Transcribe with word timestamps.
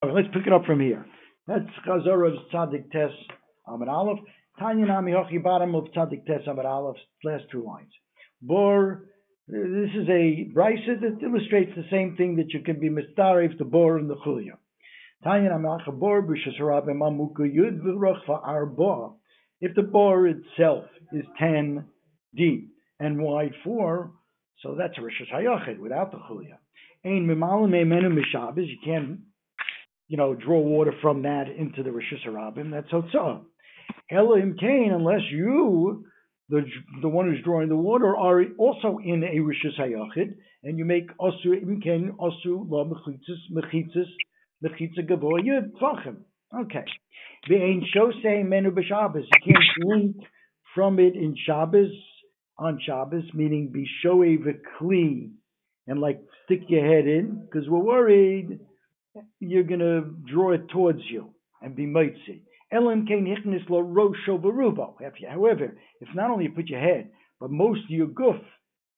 Okay, 0.00 0.12
let's 0.12 0.28
pick 0.32 0.46
it 0.46 0.52
up 0.52 0.64
from 0.64 0.78
here. 0.78 1.04
That's 1.48 1.64
Chazor 1.84 2.28
of 2.28 2.34
Tzadik 2.52 2.88
Tes 2.92 3.10
Amid 3.66 3.88
Aleph. 3.88 4.20
Tanya 4.56 4.86
Nami 4.86 5.10
Hochi 5.10 5.42
bottom 5.42 5.74
of 5.74 5.86
Tzadik 5.86 6.24
Tes 6.24 6.46
Amid 6.46 6.66
Aleph, 6.66 6.96
last 7.24 7.44
two 7.50 7.64
lines. 7.64 7.90
Bor, 8.40 9.06
this 9.48 9.90
is 9.96 10.08
a 10.08 10.50
brisa 10.54 11.00
that 11.00 11.18
illustrates 11.20 11.72
the 11.74 11.82
same 11.90 12.14
thing 12.16 12.36
that 12.36 12.52
you 12.52 12.60
can 12.60 12.78
be 12.78 12.88
mistarif 12.88 13.58
the 13.58 13.64
bor 13.64 13.98
and 13.98 14.08
the 14.08 14.14
chulya. 14.24 14.52
Tanya 15.24 15.50
Nami 15.50 15.64
Hochi 15.68 15.98
bor 15.98 16.22
b'shas 16.22 16.60
rabim 16.60 17.00
amuku 17.00 17.52
yud 17.52 17.80
v'rochva 17.80 18.40
arba. 18.46 19.14
If 19.60 19.74
the 19.74 19.82
bor 19.82 20.28
itself 20.28 20.84
is 21.12 21.24
ten 21.40 21.86
deep 22.36 22.70
and 23.00 23.20
wide 23.20 23.54
four, 23.64 24.12
so 24.62 24.76
that's 24.78 24.96
rishas 24.96 25.34
hayachid 25.34 25.80
without 25.80 26.12
the 26.12 26.18
chulya. 26.18 26.58
Ein 27.04 27.26
mimalim 27.26 27.88
menu 27.88 28.10
mishabes. 28.10 28.68
You 28.68 28.78
can't 28.84 29.18
you 30.08 30.16
know, 30.16 30.34
draw 30.34 30.58
water 30.58 30.92
from 31.02 31.22
that 31.22 31.44
into 31.56 31.82
the 31.82 31.92
Rosh 31.92 32.12
Hashanah. 32.26 32.70
That's 32.70 32.90
Hotzah. 32.90 33.42
Elohim 34.10 34.56
Cain, 34.58 34.90
unless 34.92 35.20
you, 35.30 36.04
the 36.48 36.62
the 37.02 37.08
one 37.08 37.26
who's 37.28 37.44
drawing 37.44 37.68
the 37.68 37.76
water, 37.76 38.16
are 38.16 38.42
also 38.58 38.98
in 39.04 39.22
a 39.22 39.38
Rosh 39.40 39.64
Hashanah, 39.78 40.34
and 40.64 40.78
you 40.78 40.84
make 40.84 41.16
Osu 41.18 41.60
Im 41.62 41.80
Cain 41.80 42.16
Osu 42.18 42.66
La 42.68 42.84
Mechitzas 42.84 43.52
Mechitzas 43.52 44.08
Mechitza 44.64 45.08
Gavoy 45.08 45.42
Tvachim. 45.80 46.16
Okay. 46.58 46.84
Ve'ein 47.48 47.82
Shosei 47.94 48.46
Menu 48.46 48.70
B'Shabbos. 48.70 49.24
You 49.44 49.52
can't 49.52 49.64
drink 49.86 50.16
from 50.74 50.98
it 50.98 51.14
in 51.14 51.36
Shabbos, 51.46 51.90
on 52.58 52.80
Shabbos, 52.84 53.24
meaning 53.34 53.70
be 53.72 53.86
Bishoe 54.02 54.38
V'Kli, 54.38 55.30
and 55.86 56.00
like 56.00 56.20
stick 56.44 56.60
your 56.68 56.84
head 56.86 57.06
in, 57.06 57.44
because 57.44 57.68
we're 57.68 57.78
worried 57.78 58.58
you're 59.40 59.62
going 59.62 59.80
to 59.80 60.14
draw 60.30 60.52
it 60.52 60.68
towards 60.68 61.00
you 61.10 61.34
and 61.62 61.74
be 61.76 61.86
mitzi. 61.86 62.42
However, 62.70 62.94
if 66.00 66.14
not 66.14 66.30
only 66.30 66.44
you 66.44 66.52
put 66.52 66.68
your 66.68 66.80
head, 66.80 67.10
but 67.40 67.50
most 67.50 67.84
of 67.84 67.90
your 67.90 68.08
goof 68.08 68.36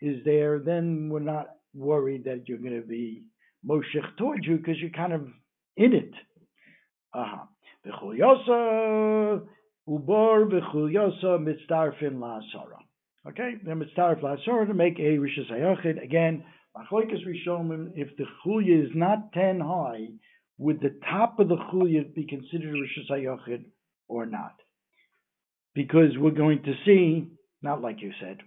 is 0.00 0.24
there, 0.24 0.58
then 0.58 1.08
we're 1.10 1.20
not 1.20 1.46
worried 1.74 2.24
that 2.24 2.48
you're 2.48 2.58
going 2.58 2.80
to 2.80 2.86
be 2.86 3.22
moshech 3.68 4.16
towards 4.18 4.46
you 4.46 4.56
because 4.56 4.78
you're 4.80 4.90
kind 4.90 5.12
of 5.12 5.28
in 5.76 5.92
it. 5.92 6.12
Aha. 7.14 7.46
V'chul 7.86 9.42
ubor 9.88 10.50
v'chul 10.50 10.90
yosa 10.92 11.38
mitzdarfin 11.38 12.18
la'asara. 12.18 12.80
Okay, 13.28 13.54
then 13.64 13.80
mitzdarf 13.80 14.20
la'asara 14.20 14.66
to 14.66 14.74
make 14.74 14.98
a 14.98 15.18
rishas 15.18 15.50
hayachid. 15.50 16.02
Again, 16.02 16.44
If 16.76 18.16
the 18.16 18.26
chulya 18.44 18.84
is 18.84 18.90
not 18.94 19.32
ten 19.32 19.60
high, 19.60 20.08
would 20.58 20.80
the 20.80 20.98
top 21.08 21.40
of 21.40 21.48
the 21.48 21.56
chulya 21.56 22.14
be 22.14 22.26
considered 22.26 22.74
Rosh 22.74 23.10
Hashanah 23.10 23.64
or 24.08 24.26
not? 24.26 24.54
Because 25.74 26.16
we're 26.18 26.30
going 26.30 26.62
to 26.64 26.74
see, 26.84 27.28
not 27.62 27.80
like 27.80 28.00
you 28.02 28.12
said, 28.20 28.38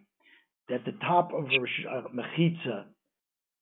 that 0.70 0.86
the 0.86 0.94
top 1.02 1.34
of 1.34 1.46
a 1.46 1.90
uh, 1.90 2.04
mechitza 2.16 2.86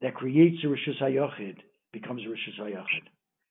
that 0.02 0.16
creates 0.16 0.58
a 0.64 0.68
Rosh 0.68 0.88
Hashanah 0.88 1.56
becomes 1.94 2.22
a 2.26 2.30
Rosh 2.30 2.40
Hashanah. 2.60 2.84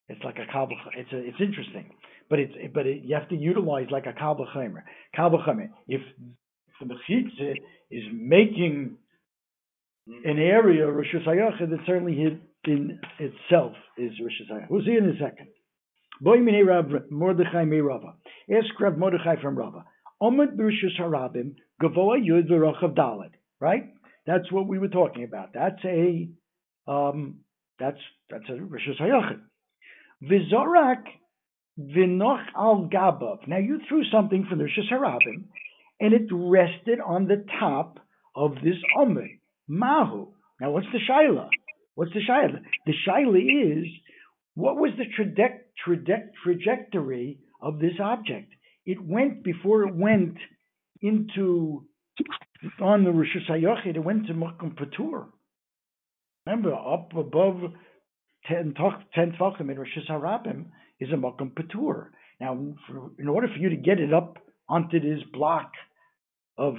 It's 0.09 0.23
like 0.25 0.39
a 0.39 0.53
kabel. 0.53 0.77
It's 0.97 1.13
a, 1.13 1.19
it's 1.19 1.41
interesting, 1.41 1.93
but 2.29 2.41
it's 2.41 2.53
but 2.75 2.87
it, 2.87 3.05
you 3.05 3.15
have 3.15 3.29
to 3.29 3.37
utilize 3.37 3.87
like 3.91 4.07
a 4.07 4.13
kabel 4.13 4.47
chamer. 4.55 4.83
If 5.87 6.01
the 6.81 6.87
mechitza 6.87 7.55
is 7.91 8.03
making 8.13 8.97
an 10.25 10.39
area 10.39 10.87
of 10.87 10.95
Rosh 10.95 11.15
Hashanah 11.15 11.71
that 11.71 11.79
certainly 11.87 12.21
in 12.67 12.99
itself 13.19 13.73
is 13.97 14.13
Rosh 14.23 14.33
Hashanah. 14.51 14.67
We'll 14.71 14.85
see 14.85 14.97
in 14.97 15.09
a 15.09 15.13
second. 15.15 15.49
Boy 16.21 16.39
minei 16.39 16.67
Rav 16.67 17.11
Mordechai 17.11 17.65
me 17.65 17.79
Rava. 17.79 18.15
Ask 18.51 18.79
Rav 18.79 18.99
Mordechai 18.99 19.41
from 19.41 19.57
Rava. 19.57 19.85
Omid 20.23 20.59
Rosh 20.59 20.85
Harabim 20.99 21.55
Gavoa 21.83 22.19
Yud 22.21 22.49
V'Rochav 22.51 22.95
Dalet. 22.95 23.31
Right? 23.59 23.85
That's 24.27 24.51
what 24.53 24.69
we 24.69 24.79
were 24.79 24.89
talking 24.89 25.25
about. 25.25 25.53
That's 25.55 25.83
a 25.85 26.29
um, 26.87 27.41
that's 27.79 27.99
that's 28.29 28.45
a 28.51 28.63
Rosh 28.63 28.83
Hashanah. 29.01 29.41
Vizorak 30.23 31.05
Vinoch 31.79 32.45
al 32.55 32.89
Gabav. 32.93 33.47
Now 33.47 33.59
you 33.59 33.81
threw 33.89 34.05
something 34.13 34.47
from 34.49 34.59
the 34.59 34.65
Rosh 34.65 34.93
Harabim, 34.93 35.45
and 35.99 36.13
it 36.13 36.29
rested 36.31 37.01
on 37.01 37.27
the 37.27 37.45
top 37.59 37.99
of 38.37 38.55
this 38.57 38.77
Omid. 38.99 39.40
Mahu. 39.71 40.27
Now, 40.61 40.73
what's 40.73 40.87
the 40.93 40.99
shaila? 41.09 41.49
What's 41.95 42.13
the 42.13 42.21
shaila? 42.29 42.61
The 42.87 42.93
shaila 43.07 43.81
is 43.81 43.87
what 44.55 44.77
was 44.77 44.91
the 44.99 45.05
trajectory 46.45 47.39
of 47.63 47.79
this 47.79 47.95
object? 48.03 48.53
It 48.85 48.99
went 49.01 49.45
before 49.45 49.85
it 49.85 49.95
went 49.95 50.37
into 51.01 51.87
on 52.83 53.05
the 53.05 53.11
Rosh 53.11 53.29
Hashanah, 53.49 53.87
it 53.87 54.05
went 54.05 54.27
to 54.27 54.35
Makom 54.35 54.75
Patur. 54.77 55.27
Remember, 56.47 56.75
up 56.75 57.13
above 57.17 57.61
ten 58.47 58.75
ten 59.15 59.33
tefachim 59.33 59.71
in 59.71 59.79
Rosh 59.79 59.97
Hashanah 59.97 60.65
is 60.99 61.09
a 61.11 61.17
Makom 61.17 61.53
Patur. 61.53 62.09
Now, 62.41 62.75
for, 62.89 63.13
in 63.19 63.29
order 63.29 63.49
for 63.49 63.59
you 63.59 63.71
to 63.71 63.77
get 63.77 64.01
it 64.01 64.13
up 64.13 64.39
onto 64.69 64.99
this 65.01 65.23
block 65.33 65.71
of 66.59 66.75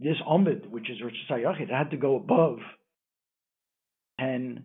this 0.00 0.16
Omid, 0.26 0.70
which 0.70 0.90
is 0.90 0.96
Rosh 1.02 1.12
Hashanah, 1.30 1.70
had 1.70 1.90
to 1.90 1.96
go 1.96 2.16
above 2.16 2.58
10 4.18 4.64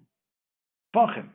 Fachim 0.96 1.30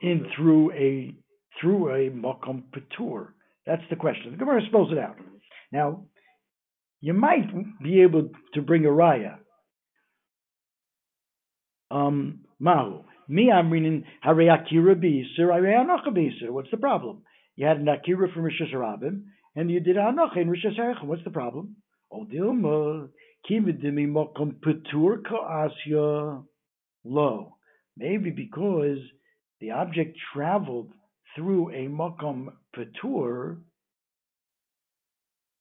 in 0.00 0.26
through 0.34 0.72
a 0.72 1.14
through 1.60 1.90
a 1.90 2.10
Makom 2.10 2.62
Patur. 2.72 3.28
That's 3.66 3.82
the 3.90 3.96
question. 3.96 4.32
The 4.32 4.38
Gemara 4.38 4.62
spells 4.68 4.90
it 4.92 4.98
out. 4.98 5.16
Now, 5.72 6.04
you 7.00 7.12
might 7.12 7.48
be 7.82 8.00
able 8.02 8.30
to 8.54 8.62
bring 8.62 8.86
a 8.86 8.88
raya. 8.88 9.36
Um, 11.90 12.40
Mahu. 12.58 13.02
Me, 13.28 13.50
I'm 13.52 13.70
reading 13.70 14.04
Hare 14.22 14.50
Akira 14.50 14.94
Beisir, 14.96 15.52
Hare 15.52 16.52
What's 16.52 16.70
the 16.70 16.78
problem? 16.78 17.22
You 17.56 17.66
had 17.66 17.78
an 17.78 17.88
Akira 17.88 18.32
from 18.32 18.44
Rosh 18.44 18.60
Hashanah, 18.62 19.20
and 19.56 19.70
you 19.70 19.80
did 19.80 19.96
Anocha 19.96 20.38
in 20.38 20.48
Rosh 20.48 20.64
Hashanah. 20.64 21.04
What's 21.04 21.24
the 21.24 21.30
problem? 21.30 21.76
Lo. 27.04 27.56
Maybe 27.96 28.30
because 28.30 28.98
the 29.60 29.70
object 29.72 30.16
traveled 30.34 30.92
through 31.34 31.70
a 31.70 31.88
mokom 31.88 32.48
petur, 32.76 33.58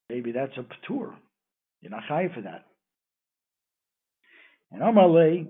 maybe 0.09 0.31
that's 0.31 0.57
a 0.57 0.63
petur. 0.63 1.15
You're 1.81 1.91
not 1.91 2.03
high 2.03 2.29
for 2.33 2.41
that. 2.41 2.65
And 4.71 4.81
Amalei, 4.81 5.47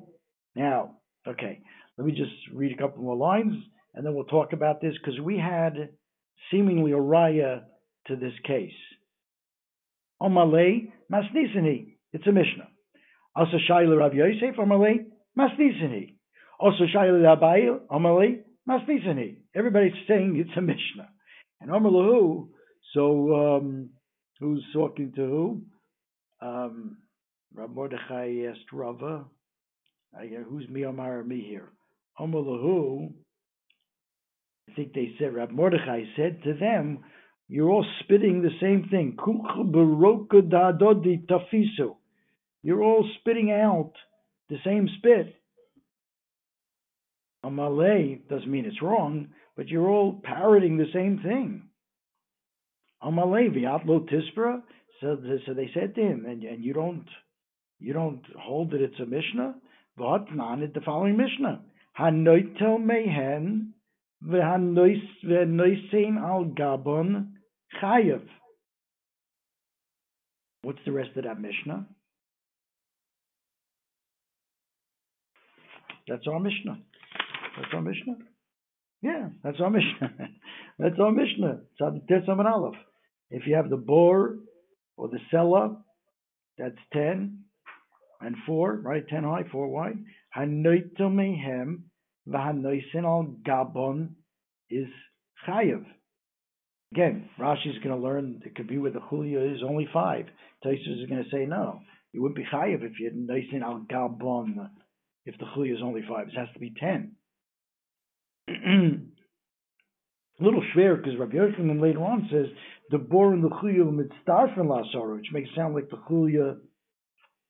now, 0.55 0.97
okay, 1.27 1.61
let 1.97 2.05
me 2.05 2.13
just 2.13 2.31
read 2.53 2.71
a 2.73 2.77
couple 2.77 3.03
more 3.03 3.15
lines 3.15 3.55
and 3.93 4.05
then 4.05 4.13
we'll 4.13 4.25
talk 4.25 4.53
about 4.53 4.79
this 4.79 4.93
because 4.97 5.19
we 5.19 5.37
had 5.37 5.89
seemingly 6.51 6.91
a 6.91 6.97
raya 6.97 7.63
to 8.07 8.15
this 8.15 8.33
case. 8.45 8.71
Omalei 10.21 10.91
masnisini. 11.11 11.95
It's 12.13 12.27
a 12.27 12.31
Mishnah. 12.31 12.67
Also 13.35 13.57
Shaila 13.69 13.99
Rav 13.99 14.13
Yosef 14.13 14.55
Omalei 14.57 15.05
masnisini. 15.37 16.15
Also 16.59 16.85
Shaila 16.85 17.37
Abaye 17.37 17.79
Omalei 17.89 18.41
masnisini. 18.67 19.37
Everybody's 19.55 19.93
saying 20.07 20.35
it's 20.37 20.57
a 20.57 20.61
Mishnah. 20.61 21.09
And 21.61 21.71
Omalahu, 21.71 22.49
so 22.93 23.57
um, 23.57 23.89
who's 24.39 24.63
talking 24.73 25.11
to 25.15 25.21
who? 25.21 25.61
Um, 26.41 26.97
Rav 27.53 27.71
Mordechai 27.71 28.45
asked 28.49 28.71
Rava, 28.71 29.25
who's 30.47 30.67
me 30.69 30.85
Omar 30.85 31.23
me 31.23 31.41
here? 31.41 31.71
Omalahu, 32.19 33.11
I 34.69 34.73
think 34.73 34.93
they 34.93 35.13
said, 35.19 35.33
Rav 35.33 35.51
Mordechai 35.51 36.03
said 36.15 36.43
to 36.43 36.53
them, 36.53 37.03
you're 37.47 37.69
all 37.69 37.85
spitting 38.01 38.41
the 38.41 38.51
same 38.59 38.87
thing. 38.89 39.15
Tafisu. 41.29 41.95
You're 42.63 42.83
all 42.83 43.09
spitting 43.19 43.51
out 43.51 43.93
the 44.49 44.57
same 44.65 44.89
spit. 44.97 45.33
A 47.43 47.49
Malay 47.49 48.19
doesn't 48.29 48.51
mean 48.51 48.65
it's 48.65 48.81
wrong, 48.81 49.29
but 49.55 49.69
you're 49.69 49.87
all 49.87 50.19
parroting 50.23 50.77
the 50.77 50.91
same 50.93 51.19
thing. 51.23 51.69
A 53.01 53.11
Malay 53.11 53.47
viatlo 53.47 54.05
tispra. 54.09 54.61
So, 54.99 55.17
so 55.45 55.53
they 55.53 55.69
said 55.73 55.95
to 55.95 56.01
him, 56.01 56.25
and, 56.27 56.43
and 56.43 56.63
you 56.65 56.73
don't 56.73 57.07
you 57.79 57.93
don't 57.93 58.23
hold 58.37 58.71
that 58.71 58.81
it's 58.81 58.99
a 58.99 59.05
Mishnah, 59.05 59.55
but 59.95 60.33
not 60.33 60.59
the 60.73 60.81
following 60.81 61.15
Mishnah. 61.15 61.61
Hanoitel 61.97 62.83
mehen 62.83 63.73
v'hanoisein 64.25 66.17
al 66.17 66.45
gabon 66.45 67.27
Chayev. 67.81 68.23
What's 70.63 70.79
the 70.85 70.91
rest 70.91 71.11
of 71.15 71.23
that 71.23 71.39
Mishnah? 71.39 71.87
That's 76.07 76.25
our 76.27 76.39
Mishnah. 76.39 76.79
That's 77.57 77.73
our 77.73 77.81
Mishnah. 77.81 78.15
Yeah, 79.01 79.29
that's 79.43 79.59
our 79.59 79.69
Mishnah. 79.69 80.13
that's 80.79 80.99
our 80.99 81.11
Mishnah. 81.11 81.59
Tes 82.09 82.27
Amar 82.27 82.47
Aleph. 82.47 82.75
If 83.29 83.45
you 83.45 83.55
have 83.55 83.69
the 83.69 83.77
bor 83.77 84.37
or 84.95 85.09
the 85.09 85.19
sella, 85.29 85.77
that's 86.57 86.77
10 86.93 87.43
and 88.21 88.35
4, 88.45 88.81
right? 88.83 89.07
10 89.07 89.23
high, 89.23 89.43
4 89.51 89.67
wide. 89.67 89.97
Hanoitel 90.35 91.11
mehem 91.11 91.83
v'hanoisin 92.27 93.03
al 93.03 93.35
gabon 93.45 94.09
is 94.69 94.87
chayev. 95.47 95.85
Again, 96.93 97.29
Rashi's 97.39 97.77
going 97.83 97.95
to 97.95 98.01
learn 98.01 98.41
it 98.45 98.55
could 98.55 98.67
be 98.67 98.77
where 98.77 98.91
the 98.91 98.99
chulia 98.99 99.53
is 99.53 99.61
only 99.63 99.87
5. 99.91 100.25
Taisus 100.65 101.03
is 101.03 101.09
going 101.09 101.23
to 101.23 101.29
say 101.29 101.45
no. 101.45 101.81
You 102.13 102.21
wouldn't 102.21 102.37
be 102.37 102.45
chayev 102.51 102.83
if 102.83 102.99
you 102.99 103.05
had 103.05 103.15
noisin 103.15 103.61
al 103.61 103.85
gabon 103.91 104.69
if 105.25 105.37
the 105.37 105.45
chulia 105.55 105.73
is 105.73 105.81
only 105.83 106.01
5. 106.07 106.27
It 106.27 106.37
has 106.37 106.47
to 106.53 106.59
be 106.59 106.73
10. 106.79 107.11
a 108.47 108.53
little 110.43 110.63
schwer 110.73 110.97
because 110.97 111.19
Rabbi 111.19 111.35
Yochanan 111.35 111.81
later 111.81 111.99
on 111.99 112.29
says 112.31 112.47
the 112.89 112.97
bor 112.97 113.33
and 113.33 113.43
the 113.43 113.49
chulia 113.49 113.83
mitzdarfen 113.83 114.65
lasara, 114.67 115.17
which 115.17 115.27
makes 115.33 115.49
it 115.49 115.55
sound 115.55 115.75
like 115.75 115.89
the 115.89 115.97
chulia 116.09 116.57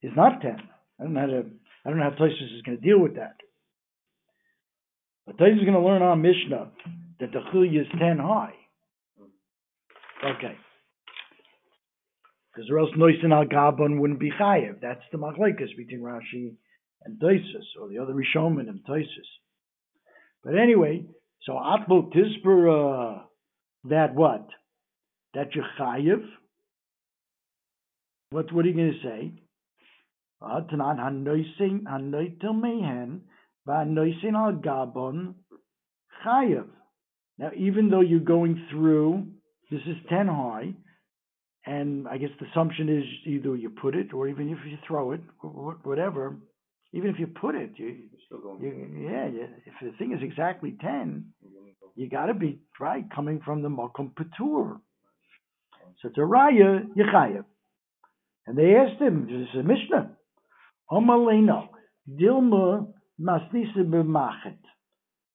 is 0.01 0.11
not 0.15 0.41
ten. 0.41 0.57
I 0.99 1.03
don't 1.03 1.13
know 1.13 1.21
how 1.21 1.27
to. 1.27 1.43
I 1.85 1.89
don't 1.89 1.99
know 1.99 2.09
how 2.17 2.25
is 2.25 2.61
going 2.65 2.77
to 2.77 2.83
deal 2.83 2.99
with 2.99 3.15
that. 3.15 3.35
But 5.25 5.37
Tosus 5.37 5.59
is 5.59 5.63
going 5.63 5.73
to 5.73 5.79
learn 5.79 6.01
on 6.01 6.21
Mishnah 6.21 6.71
that 7.19 7.31
the 7.31 7.39
chulia 7.53 7.81
is 7.81 7.87
ten 7.99 8.17
high. 8.17 8.53
Okay. 10.23 10.55
Because 12.53 12.69
or 12.71 12.79
else 12.79 12.89
noisin 12.97 13.31
al 13.31 13.45
gabon 13.45 13.99
wouldn't 13.99 14.19
be 14.19 14.31
chayev. 14.31 14.81
That's 14.81 15.03
the 15.11 15.17
machlekes 15.17 15.75
between 15.77 16.01
Rashi 16.01 16.55
and 17.03 17.19
Tosus, 17.19 17.79
or 17.79 17.87
the 17.87 17.99
other 17.99 18.13
Rishonim 18.13 18.59
and 18.59 18.79
Tosus. 18.89 19.05
But 20.43 20.57
anyway, 20.57 21.05
so 21.43 21.53
Atbo 21.53 22.11
Tisper, 22.11 23.21
that 23.85 24.15
what? 24.15 24.47
That 25.35 25.53
you're 25.53 25.65
chayiv? 25.79 26.25
What, 28.31 28.51
what 28.51 28.65
are 28.65 28.69
you 28.69 28.75
going 28.75 28.99
to 29.01 29.07
say? 29.07 29.31
Ah, 30.41 30.61
Tanan 30.61 30.97
hanoisin 30.99 31.83
hanoitil 31.83 32.59
mehen 32.59 33.21
v'hanoisin 33.67 34.33
al 34.33 34.53
gabon 34.53 35.35
chayiv. 36.25 36.65
Now, 37.37 37.51
even 37.55 37.89
though 37.89 38.01
you're 38.01 38.19
going 38.19 38.65
through, 38.71 39.27
this 39.71 39.81
is 39.87 39.97
ten 40.09 40.27
high, 40.27 40.73
and 41.65 42.07
I 42.07 42.17
guess 42.17 42.29
the 42.39 42.47
assumption 42.51 42.89
is 42.89 43.03
either 43.25 43.55
you 43.55 43.69
put 43.69 43.95
it 43.95 44.13
or 44.13 44.27
even 44.27 44.49
if 44.49 44.59
you 44.65 44.77
throw 44.87 45.11
it, 45.11 45.21
whatever. 45.83 46.37
Even 46.93 47.09
if 47.09 47.19
you 47.19 47.27
put 47.27 47.53
it, 47.53 47.71
you, 47.75 47.87
you 48.61 49.09
yeah, 49.11 49.27
you, 49.27 49.45
if 49.65 49.73
the 49.81 49.91
thing 49.97 50.13
is 50.13 50.23
exactly 50.23 50.77
ten, 50.79 51.25
you 51.95 52.09
got 52.09 52.27
to 52.27 52.33
be 52.33 52.61
right 52.79 53.03
coming 53.13 53.41
from 53.43 53.61
the 53.61 53.67
makom 53.67 54.11
patur. 54.13 54.79
So 56.01 56.07
it's 56.07 56.17
a 56.17 56.21
raya 56.21 56.85
yechayev, 56.95 57.43
and 58.45 58.57
they 58.57 58.75
asked 58.75 59.01
him, 59.01 59.25
"This 59.25 59.49
is 59.49 59.59
a 59.59 59.63
mishnah." 59.63 60.11
Omaleno 60.89 61.67
dilma 62.09 62.87
masnisa 63.19 63.79
b'machet. 63.79 64.57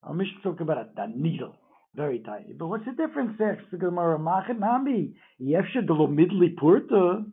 Our 0.05 0.15
mishnah 0.15 0.41
talking 0.43 0.63
about 0.63 0.79
a, 0.79 1.03
a 1.03 1.09
needle, 1.09 1.55
very 1.95 2.21
tiny. 2.21 2.53
But 2.53 2.69
what's 2.69 2.85
the 2.85 2.93
difference? 2.93 3.37
There, 3.39 3.61
the 3.71 3.79
Gemara 3.79 4.19
machet 4.19 4.59
nami 4.59 5.15
yefshe 5.41 5.87
delo 5.87 6.07
midli 6.07 6.55
purta 6.57 7.25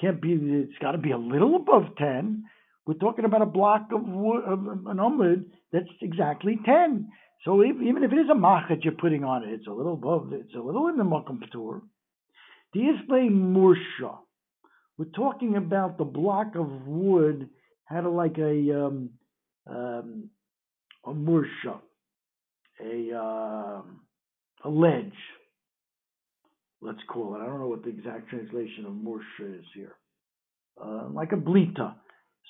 can't 0.00 0.20
be. 0.20 0.32
It's 0.32 0.78
got 0.80 0.92
to 0.92 0.98
be 0.98 1.12
a 1.12 1.18
little 1.18 1.56
above 1.56 1.96
ten. 1.98 2.44
We're 2.86 2.94
talking 2.94 3.24
about 3.24 3.42
a 3.42 3.46
block 3.46 3.88
of 3.92 4.02
wood, 4.04 4.44
of 4.44 4.58
an 4.86 4.98
umud 4.98 5.44
that's 5.72 5.88
exactly 6.02 6.58
10. 6.64 7.08
So 7.44 7.60
if, 7.62 7.76
even 7.82 8.04
if 8.04 8.12
it 8.12 8.18
is 8.18 8.28
a 8.30 8.34
machet 8.34 8.84
you're 8.84 8.92
putting 8.92 9.24
on 9.24 9.42
it, 9.42 9.52
it's 9.52 9.66
a 9.66 9.72
little 9.72 9.94
above, 9.94 10.32
it's 10.32 10.54
a 10.54 10.60
little 10.60 10.88
in 10.88 10.96
the 10.96 11.04
makam 11.04 11.40
patur. 11.40 11.80
The 12.74 12.80
isbay 12.80 13.30
mursha. 13.30 14.18
We're 14.98 15.06
talking 15.06 15.56
about 15.56 15.98
the 15.98 16.04
block 16.04 16.54
of 16.56 16.86
wood 16.86 17.48
had 17.86 18.04
like 18.04 18.38
a 18.38 18.86
um, 18.86 19.10
um, 19.66 20.30
a 21.04 21.12
mursha, 21.12 21.80
a 22.80 23.16
uh, 23.16 23.82
a 24.64 24.68
ledge. 24.68 25.12
Let's 26.80 27.00
call 27.08 27.34
it. 27.34 27.38
I 27.38 27.46
don't 27.46 27.60
know 27.60 27.68
what 27.68 27.82
the 27.82 27.90
exact 27.90 28.28
translation 28.28 28.84
of 28.86 28.92
mursha 28.92 29.58
is 29.58 29.64
here. 29.74 29.94
Uh, 30.82 31.08
like 31.10 31.32
a 31.32 31.36
blita 31.36 31.94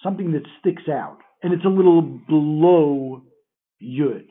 something 0.03 0.33
that 0.33 0.43
sticks 0.61 0.89
out, 0.89 1.19
and 1.43 1.53
it's 1.53 1.65
a 1.65 1.69
little 1.69 2.03
below 2.03 3.23
yud. 3.83 4.27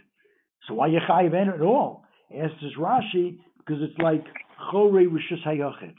So 0.68 0.76
why 0.76 0.88
you 0.88 1.00
chayiv 1.10 1.34
at 1.34 1.62
all? 1.62 2.04
Asks 2.34 2.64
Rashi 2.80 3.40
because 3.58 3.82
it's 3.82 3.98
like 4.00 4.24
chore 4.72 4.92
rishus 4.92 5.46
hayachid. 5.46 5.94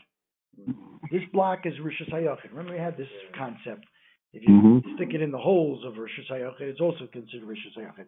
This 1.10 1.22
block 1.32 1.60
is 1.64 1.74
rishus 1.74 2.12
hayachid. 2.12 2.50
Remember 2.50 2.72
we 2.72 2.78
had 2.78 2.96
this 2.96 3.08
concept. 3.36 3.84
If 4.32 4.42
you 4.48 4.54
mm-hmm. 4.54 4.94
stick 4.96 5.14
it 5.14 5.22
in 5.22 5.30
the 5.30 5.38
holes 5.38 5.84
of 5.84 5.94
rishus 5.94 6.30
hayachid, 6.30 6.62
it's 6.62 6.80
also 6.80 7.06
considered 7.12 7.46
rishus 7.46 7.78
hayachid. 7.78 8.06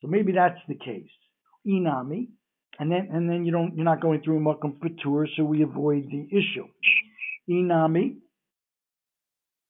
So 0.00 0.08
maybe 0.08 0.32
that's 0.32 0.58
the 0.68 0.74
case. 0.74 1.10
Inami, 1.66 2.28
and 2.78 2.90
then 2.90 3.08
and 3.12 3.28
then 3.28 3.44
you 3.44 3.52
don't 3.52 3.76
you're 3.76 3.84
not 3.84 4.00
going 4.00 4.22
through 4.22 4.38
a 4.38 4.40
makam 4.40 4.78
patur, 4.78 5.26
so 5.36 5.44
we 5.44 5.62
avoid 5.62 6.10
the 6.10 6.26
issue. 6.30 6.66
Inami. 7.48 8.16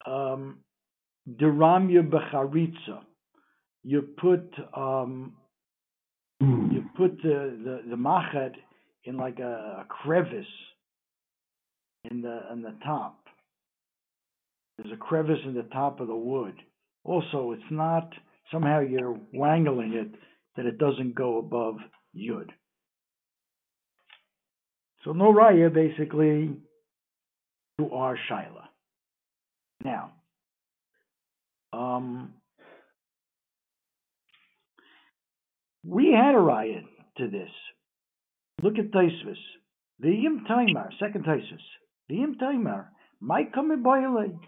Um, 0.07 0.61
Diramya 1.29 2.09
Becharitza. 2.09 3.01
You 3.83 4.03
put 4.21 4.53
um, 4.77 5.35
you 6.41 6.85
put 6.97 7.17
the, 7.23 7.57
the, 7.65 7.91
the 7.91 7.97
machet 7.97 8.53
in 9.05 9.17
like 9.17 9.39
a, 9.39 9.83
a, 9.83 9.87
crevice 9.89 10.45
in 12.11 12.23
the 12.23 12.41
in 12.53 12.63
the 12.63 12.75
top. 12.85 13.19
There's 14.79 14.93
a 14.93 14.97
crevice 14.97 15.41
in 15.45 15.55
the 15.55 15.65
top 15.65 16.01
of 16.01 16.07
the 16.09 16.17
wood. 16.17 16.55
Also, 17.05 17.53
it's 17.53 17.71
not 17.71 18.11
somehow 18.53 18.81
you're 18.81 19.19
wangling 19.33 19.95
it 19.95 20.15
that 20.57 20.67
it 20.67 20.79
doesn't 20.79 21.15
go 21.15 21.39
above 21.39 21.77
yud. 22.17 22.51
So 25.05 25.13
no 25.13 25.33
raya 25.33 25.73
basically 25.73 26.57
to 27.79 27.91
our 27.93 28.19
shaila. 28.31 28.65
Now, 29.83 30.13
um, 31.73 32.35
we 35.85 36.13
had 36.13 36.35
a 36.35 36.39
riot 36.39 36.85
to 37.17 37.29
this. 37.29 37.51
Look 38.63 38.79
at 38.79 38.91
Taisvis. 38.91 39.39
The 40.01 40.11
Yim 40.11 40.45
Taimar, 40.49 40.89
second 40.99 41.25
Taisvis. 41.25 41.61
The 42.09 42.17
Yim 42.17 42.37
Taimar 42.41 42.87
come 43.55 43.71
in 43.71 43.83
Baile. 43.83 44.39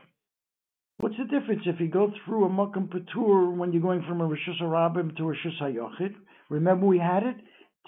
What's 0.99 1.17
the 1.17 1.25
difference 1.25 1.63
if 1.67 1.81
you 1.81 1.89
go 1.89 2.13
through 2.25 2.45
a 2.45 2.49
Makam 2.49 2.89
Patur 2.89 3.57
when 3.57 3.73
you're 3.73 3.83
going 3.83 4.05
from 4.09 4.21
a 4.21 4.29
Rishus 4.29 4.61
Harabim 4.61 5.17
to 5.17 5.31
a 5.31 5.33
Rishus 5.33 5.61
HaYochid? 5.61 6.15
Remember 6.49 6.87
we 6.87 6.99
had 6.99 7.25
it? 7.25 7.37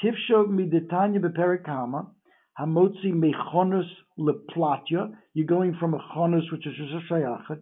Tifshog 0.03 0.49
midetanya 0.49 1.21
beperikama, 1.21 2.09
hamotzi 2.59 3.13
mechonus 3.13 3.87
leplatya. 4.19 5.13
You're 5.35 5.47
going 5.47 5.77
from 5.79 5.95
a 5.95 5.99
chonus, 6.15 6.51
which 6.51 6.67
is 6.67 6.73
Rishus 6.81 7.09
HaYochid, 7.11 7.61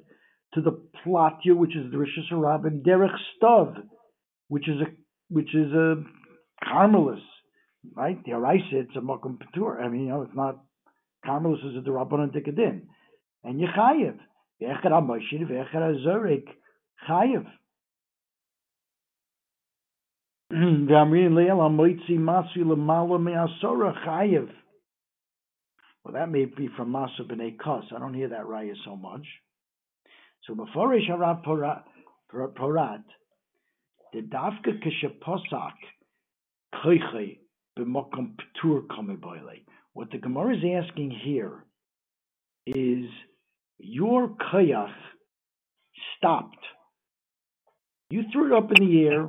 to 0.54 0.60
the 0.62 0.80
Platya, 1.04 1.54
which 1.54 1.76
is 1.76 1.90
the 1.90 1.98
Rishus 1.98 2.32
Harabim, 2.32 2.82
Derech 2.82 3.16
Stav, 3.42 3.74
which 4.48 4.68
is 4.68 4.80
a 4.80 4.86
which 5.28 5.54
is 5.54 5.72
a 5.72 6.02
Carmelus, 6.64 7.20
right? 7.94 8.22
The 8.24 8.32
Araisa, 8.32 8.72
it's 8.72 8.96
a 8.96 9.00
Mokum 9.00 9.38
Patur. 9.38 9.82
I 9.82 9.88
mean, 9.88 10.02
you 10.02 10.08
know, 10.08 10.22
it's 10.22 10.36
not 10.36 10.62
Carmelus 11.26 11.58
is 11.64 11.76
a 11.76 11.88
Derabanan 11.88 12.34
Tikadin. 12.34 12.82
And 13.44 13.60
Yechayev, 13.60 14.18
Well, 26.04 26.14
that 26.14 26.30
may 26.30 26.44
be 26.46 26.68
from 26.76 26.92
Masu 26.92 27.20
B'nei 27.20 27.56
Kos. 27.58 27.84
I 27.94 27.98
don't 27.98 28.14
hear 28.14 28.28
that 28.30 28.44
raya 28.44 28.74
so 28.84 28.96
much. 28.96 29.24
So 30.46 30.54
before 30.54 30.88
Harav 30.90 31.44
Porat, 31.44 33.04
the 34.12 34.20
Davka 34.20 34.82
Kishaposak 34.82 35.72
Koiche 36.74 37.38
b'mokom 37.78 38.34
ptur 38.36 38.86
kameboile. 38.88 39.64
What 39.94 40.10
the 40.10 40.18
Gemara 40.18 40.56
is 40.56 40.84
asking 40.84 41.10
here 41.24 41.64
is 42.66 43.06
your 43.82 44.28
koyach 44.28 44.92
stopped. 46.16 46.56
You 48.10 48.22
threw 48.32 48.54
it 48.54 48.56
up 48.56 48.70
in 48.76 48.86
the 48.86 49.06
air 49.06 49.28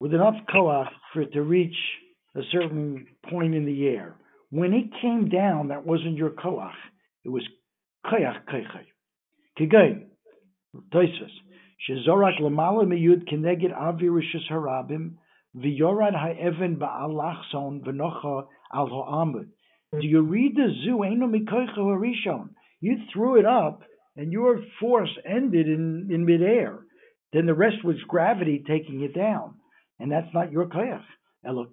with 0.00 0.14
enough 0.14 0.34
koach 0.52 0.88
for 1.12 1.22
it 1.22 1.32
to 1.32 1.42
reach 1.42 1.76
a 2.36 2.40
certain 2.52 3.06
point 3.30 3.54
in 3.54 3.64
the 3.66 3.88
air. 3.88 4.16
When 4.50 4.72
it 4.72 4.86
came 5.00 5.28
down, 5.28 5.68
that 5.68 5.84
wasn't 5.84 6.16
your 6.16 6.30
koach. 6.30 6.70
It 7.24 7.30
was 7.30 7.42
koyach 8.06 8.44
koiche. 8.48 8.86
Kigain, 9.58 10.06
Toisvus, 10.92 11.30
Shezorak 11.88 12.40
Lamala 12.40 12.84
Miyud 12.84 13.28
Keneged 13.28 13.72
Avi 13.76 14.06
Rishis 14.06 14.50
Harabim, 14.50 15.14
v'yorad 15.56 16.14
ha'even 16.14 16.76
ba'alachson 16.76 17.84
v'nocha 17.84 18.46
al 18.72 18.88
ha'amud. 18.88 19.46
Do 19.92 20.06
you 20.06 20.22
read 20.22 20.56
the 20.56 20.68
zu 20.84 21.02
eno 21.02 21.28
mikoicha 21.28 21.78
harishon? 21.78 22.50
You 22.84 22.98
threw 23.10 23.38
it 23.38 23.46
up, 23.46 23.80
and 24.14 24.30
your 24.30 24.60
force 24.78 25.08
ended 25.26 25.66
in, 25.68 26.10
in 26.12 26.26
midair. 26.26 26.80
Then 27.32 27.46
the 27.46 27.54
rest 27.54 27.82
was 27.82 27.96
gravity 28.06 28.62
taking 28.68 29.00
it 29.00 29.14
down, 29.14 29.54
and 29.98 30.12
that's 30.12 30.28
not 30.34 30.52
your 30.52 30.66
koyach. 30.66 31.00
Elo. 31.46 31.66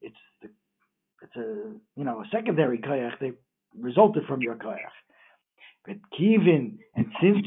It's 0.00 0.16
the, 0.40 0.48
it's 1.20 1.36
a 1.36 1.74
you 1.94 2.04
know 2.04 2.20
a 2.20 2.24
secondary 2.32 2.78
koyach 2.78 3.18
that 3.20 3.34
resulted 3.78 4.24
from 4.26 4.40
your 4.40 4.54
koyach. 4.54 4.96
But 5.86 5.96
kivin, 6.18 6.78
and 6.96 7.06
since 7.20 7.46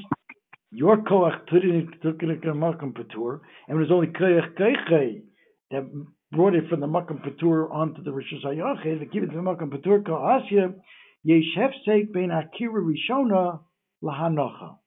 your 0.70 0.98
koach 0.98 1.48
took 1.48 1.64
it 1.64 2.02
took 2.04 2.22
it 2.22 2.30
in 2.30 2.54
makam 2.54 2.94
patur, 2.94 3.40
and 3.68 3.76
it 3.76 3.82
was 3.82 3.90
only 3.92 4.08
koyach 4.08 4.54
koyach 4.56 5.24
that 5.72 6.06
brought 6.32 6.54
it 6.54 6.70
from 6.70 6.80
the 6.80 6.88
makam 6.88 7.28
patur 7.28 7.72
onto 7.74 8.04
the 8.04 8.12
rishus 8.12 8.46
hayachid, 8.46 9.00
the 9.00 9.08
kivin 9.08 9.32
to 9.32 9.36
the 9.36 9.42
makam 9.42 9.70
patur 9.72 10.04
koasya 10.04 10.76
yesh 11.24 11.56
hefsek 11.58 12.14
ben 12.14 12.32
akira 12.32 12.82
rishona 12.82 13.62
lahanocha. 14.04 14.78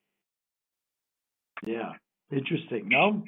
Yeah, 1.67 1.93
interesting. 2.31 2.89
No. 2.89 3.25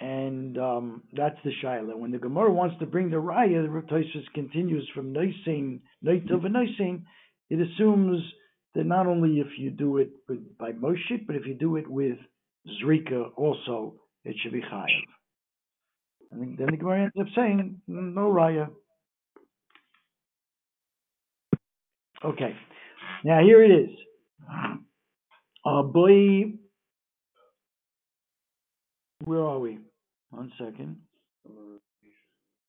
And 0.00 0.56
um, 0.58 1.02
that's 1.12 1.38
the 1.44 1.50
shaila. 1.62 1.96
When 1.96 2.12
the 2.12 2.18
Gemara 2.18 2.52
wants 2.52 2.76
to 2.78 2.86
bring 2.86 3.10
the 3.10 3.16
raya, 3.16 3.62
the 3.62 3.68
Rav 3.68 3.84
continues 4.32 4.88
from 4.94 5.12
Noisin, 5.12 5.80
Noitov 6.04 6.46
and 6.46 6.54
Noisin. 6.54 7.02
It 7.50 7.58
assumes 7.60 8.22
that 8.74 8.84
not 8.84 9.06
only 9.06 9.40
if 9.40 9.58
you 9.58 9.70
do 9.70 9.96
it 9.98 10.10
with, 10.28 10.56
by 10.56 10.70
Moshe, 10.72 11.26
but 11.26 11.34
if 11.34 11.46
you 11.46 11.54
do 11.54 11.76
it 11.76 11.90
with 11.90 12.16
Zrika 12.80 13.30
also, 13.36 13.94
it 14.24 14.36
should 14.40 14.52
be 14.52 14.60
Chayav. 14.60 14.86
And 16.30 16.56
then 16.56 16.66
the 16.70 16.76
Gemara 16.76 17.04
ends 17.04 17.14
up 17.18 17.26
saying, 17.34 17.80
no 17.88 18.30
raya. 18.30 18.68
Okay, 22.24 22.54
now 23.24 23.40
here 23.42 23.62
it 23.62 23.70
is. 23.70 23.90
Uh, 25.64 25.82
boy, 25.82 26.52
where 29.24 29.40
are 29.40 29.58
we? 29.58 29.78
One 30.30 30.50
second. 30.58 30.98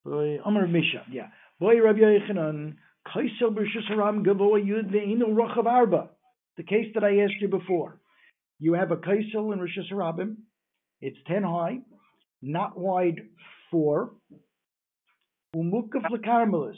Boy, 0.06 0.40
Amar 0.46 0.68
Misha, 0.68 1.04
yeah. 1.12 1.28
Boy, 1.60 1.82
Rabbi 1.82 2.00
Yochanan, 2.00 2.76
Kaisel 3.08 3.54
B'Rishus 3.54 3.88
Haram 3.88 4.24
Gavoa 4.24 4.64
Yud 4.64 4.92
Ve'inu 4.92 5.30
Rochav 5.34 5.66
Arba. 5.66 6.10
The 6.58 6.64
case 6.64 6.88
that 6.94 7.04
I 7.04 7.20
asked 7.22 7.42
you 7.42 7.48
before. 7.48 8.00
You 8.60 8.74
have 8.74 8.92
a 8.92 8.98
Kaisel 8.98 9.54
in 9.54 9.60
Rishus 9.60 9.92
Harabim. 9.92 10.36
It's 11.02 11.18
10 11.28 11.44
high, 11.44 11.80
not 12.42 12.78
wide 12.78 13.20
4. 13.72 14.12
Umukaf 15.56 16.06
Lekarmelis. 16.12 16.78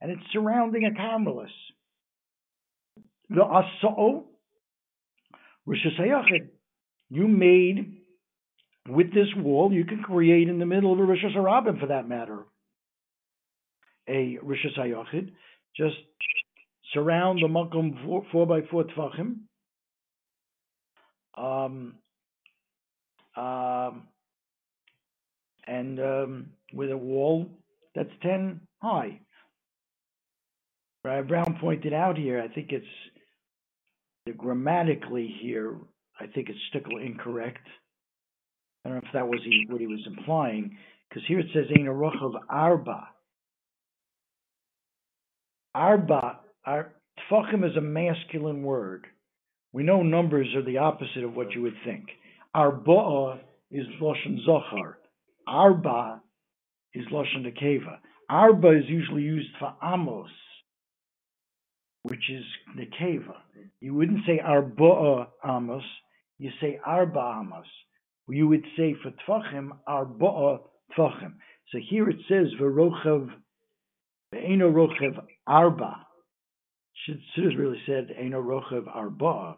And 0.00 0.10
it's 0.12 0.22
surrounding 0.32 0.84
a 0.84 0.90
Carmelis. 0.90 1.46
The 2.96 3.02
Asa'o 3.02 3.02
Rishus 3.02 3.06
Hayachid. 3.06 3.17
You 7.10 7.26
made 7.28 7.96
with 8.88 9.12
this 9.12 9.28
wall, 9.36 9.72
you 9.72 9.84
can 9.84 10.02
create 10.02 10.48
in 10.48 10.58
the 10.58 10.66
middle 10.66 10.92
of 10.92 10.98
a 10.98 11.02
Rishus 11.02 11.36
Harabim 11.36 11.80
for 11.80 11.86
that 11.86 12.08
matter. 12.08 12.44
A 14.08 14.38
Rishus 14.42 14.78
Hayachid. 14.78 15.32
Just 15.76 15.96
surround 16.92 17.40
the 17.42 17.48
makom 17.48 18.04
four, 18.04 18.24
four 18.32 18.46
by 18.46 18.62
four 18.70 18.84
tfachim. 18.84 19.40
Um, 21.36 21.94
um, 23.36 24.08
and 25.66 26.00
um, 26.00 26.46
with 26.72 26.90
a 26.90 26.96
wall 26.96 27.46
that's 27.94 28.10
10 28.22 28.60
high. 28.82 29.20
Rabbi 31.04 31.28
Brown 31.28 31.58
pointed 31.60 31.92
out 31.92 32.16
here, 32.18 32.40
I 32.40 32.52
think 32.52 32.72
it's 32.72 32.86
grammatically 34.32 35.34
here, 35.40 35.76
I 36.20 36.26
think 36.26 36.48
it's 36.48 36.58
stickle 36.70 36.98
incorrect. 36.98 37.66
I 38.84 38.88
don't 38.88 38.98
know 38.98 39.06
if 39.06 39.12
that 39.14 39.28
was 39.28 39.40
he, 39.44 39.66
what 39.68 39.80
he 39.80 39.86
was 39.86 40.06
implying, 40.06 40.76
because 41.08 41.22
here 41.26 41.40
it 41.40 41.46
says 41.54 41.66
Ein 41.76 41.88
of 41.88 42.34
Arba. 42.48 43.08
Arba, 45.74 46.40
ar, 46.66 46.92
tfachim 47.30 47.68
is 47.68 47.76
a 47.76 47.80
masculine 47.80 48.62
word. 48.62 49.06
We 49.72 49.82
know 49.82 50.02
numbers 50.02 50.48
are 50.54 50.64
the 50.64 50.78
opposite 50.78 51.24
of 51.24 51.34
what 51.34 51.52
you 51.52 51.62
would 51.62 51.76
think. 51.84 52.06
Arba 52.54 53.40
is 53.70 53.86
Lashon 54.00 54.44
Zohar. 54.44 54.98
Arba 55.46 56.22
is 56.94 57.04
Lashon 57.12 57.46
Nekeva. 57.46 57.98
Arba 58.30 58.78
is 58.78 58.84
usually 58.88 59.22
used 59.22 59.50
for 59.58 59.74
Amos, 59.82 60.30
which 62.08 62.30
is 62.30 62.44
Nekeva. 62.76 63.36
You 63.80 63.94
wouldn't 63.94 64.24
say 64.26 64.40
Arba 64.40 64.84
uh, 64.84 65.26
Amos, 65.44 65.84
you 66.38 66.50
say 66.60 66.78
Arba 66.84 67.40
Amos. 67.40 67.66
You 68.28 68.48
would 68.48 68.64
say 68.76 68.94
for 69.02 69.12
Tfachim, 69.26 69.70
Arba 69.86 70.58
Tfachim. 70.96 71.34
So 71.72 71.78
here 71.88 72.08
it 72.08 72.18
says, 72.28 72.46
Verochav, 72.60 73.28
Ve'eno 74.34 74.72
Rochav 74.72 75.22
Arba. 75.46 76.06
Should, 77.06 77.20
have 77.36 77.58
really 77.58 77.80
said, 77.86 78.08
Eno 78.18 78.42
Rochav 78.42 78.86
Arba. 78.92 79.56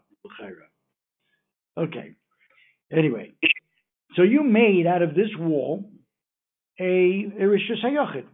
Okay. 1.79 2.15
Anyway, 2.93 3.33
so 4.17 4.23
you 4.23 4.43
made 4.43 4.87
out 4.87 5.03
of 5.03 5.15
this 5.15 5.31
wall 5.39 5.91
a 6.79 6.83
Erishus 7.41 7.83
Hayachid. 7.85 8.27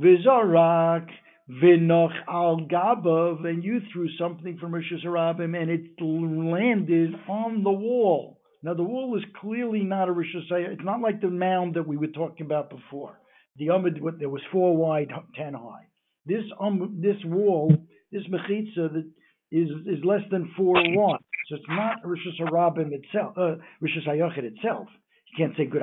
Vizarak 0.00 1.08
v'noch 1.50 2.14
al 2.28 2.60
gabav, 2.70 3.46
and 3.46 3.64
you 3.64 3.80
threw 3.92 4.08
something 4.18 4.58
from 4.58 4.72
Rishus 4.72 5.04
Harabim, 5.04 5.60
and 5.60 5.70
it 5.70 6.00
landed 6.00 7.14
on 7.28 7.62
the 7.62 7.70
wall. 7.70 8.38
Now 8.62 8.74
the 8.74 8.82
wall 8.82 9.16
is 9.16 9.24
clearly 9.40 9.80
not 9.80 10.08
a 10.08 10.12
Rishus 10.12 10.50
It's 10.50 10.84
not 10.84 11.00
like 11.00 11.20
the 11.20 11.30
mound 11.30 11.74
that 11.74 11.86
we 11.86 11.96
were 11.96 12.06
talking 12.08 12.46
about 12.46 12.70
before. 12.70 13.18
The 13.56 13.68
Amid, 13.68 14.00
there 14.18 14.28
was 14.28 14.42
four 14.52 14.76
wide, 14.76 15.08
ten 15.36 15.54
high. 15.54 15.88
This 16.24 16.44
um, 16.60 17.00
this 17.02 17.16
wall, 17.24 17.74
this 18.12 18.22
mechitza 18.30 18.92
that 18.92 19.10
is 19.50 19.68
is 19.86 20.04
less 20.04 20.22
than 20.30 20.52
four 20.56 20.74
wide. 20.76 21.18
So 21.48 21.56
it's 21.56 21.64
not 21.68 22.02
Rishus 22.04 22.40
Harabim 22.40 22.92
itself, 22.92 23.36
uh, 23.36 23.56
Hayachid 23.82 24.44
itself. 24.44 24.86
You 25.26 25.46
can't 25.46 25.56
say 25.56 25.66
good 25.66 25.82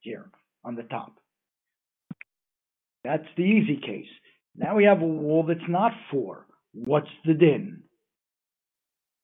here 0.00 0.30
on 0.64 0.76
the 0.76 0.84
top. 0.84 1.14
That's 3.04 3.26
the 3.36 3.42
easy 3.42 3.80
case. 3.84 4.06
Now 4.56 4.76
we 4.76 4.84
have 4.84 5.00
a 5.00 5.06
wall 5.06 5.44
that's 5.46 5.68
not 5.68 5.92
four. 6.10 6.46
What's 6.74 7.08
the 7.24 7.34
din? 7.34 7.82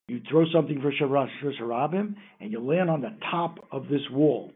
You 0.09 0.21
throw 0.31 0.45
something 0.53 0.81
for 0.81 0.91
Sharash 0.91 1.29
Harabim, 1.61 2.15
and 2.41 2.51
you 2.51 2.61
land 2.61 2.89
on 2.89 3.03
the 3.03 3.15
top 3.31 3.59
of 3.71 3.89
this 3.89 4.01
wall. 4.11 4.53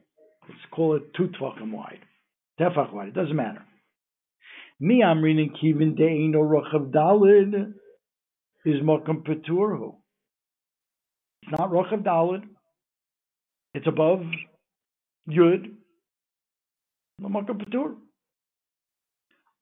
Let's 0.48 0.60
call 0.70 0.96
it 0.96 1.02
two 1.16 1.28
tefachim 1.28 1.72
wide, 1.72 2.00
tefach 2.60 2.92
wide. 2.92 3.08
It 3.08 3.14
doesn't 3.14 3.36
matter. 3.36 3.62
Me, 4.80 5.02
I'm 5.02 5.22
reading 5.22 5.54
kivin 5.62 5.96
de'ino 5.96 6.36
rochav 6.36 6.90
dalid 6.90 7.74
is 8.64 8.80
makam 8.82 9.22
peturhu. 9.22 9.94
It's 11.42 11.52
not 11.58 11.70
Rochav 11.70 12.02
Dalid. 12.02 12.44
It's 13.74 13.86
above 13.86 14.20
Yud. 15.28 15.72
Lamakam 17.20 17.58
Patur. 17.62 17.94
Ol 17.94 18.11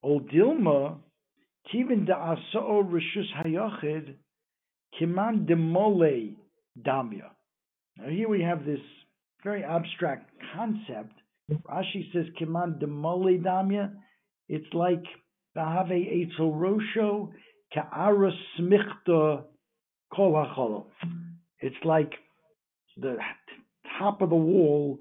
Dilma, 0.05 0.99
Kivin 1.73 2.07
da 2.07 2.35
Asao 2.35 2.83
Rishus 2.85 3.27
Hayachid, 3.39 4.15
Kiman 5.01 5.47
Demole 5.47 6.35
Damya. 6.81 7.31
Now 7.99 8.09
here 8.09 8.29
we 8.29 8.43
have 8.43 8.65
this 8.65 8.81
very 9.45 9.65
abstract 9.65 10.31
concept. 10.55 11.15
Rashi 11.51 12.13
says 12.13 12.27
Kiman 12.41 12.81
Demole 12.81 13.43
Damya. 13.43 13.93
It's 14.49 14.73
like 14.73 15.05
Bahave 15.57 15.91
Eitzel 15.91 16.53
Rosho 16.53 17.31
Ka'ara 17.75 18.33
Smichta 18.59 19.45
Kol 20.15 20.33
HaCholov. 20.33 20.87
It's 21.61 21.77
like 21.85 22.13
the 22.97 23.17
top 23.99 24.23
of 24.23 24.31
the 24.31 24.37
wall 24.37 24.99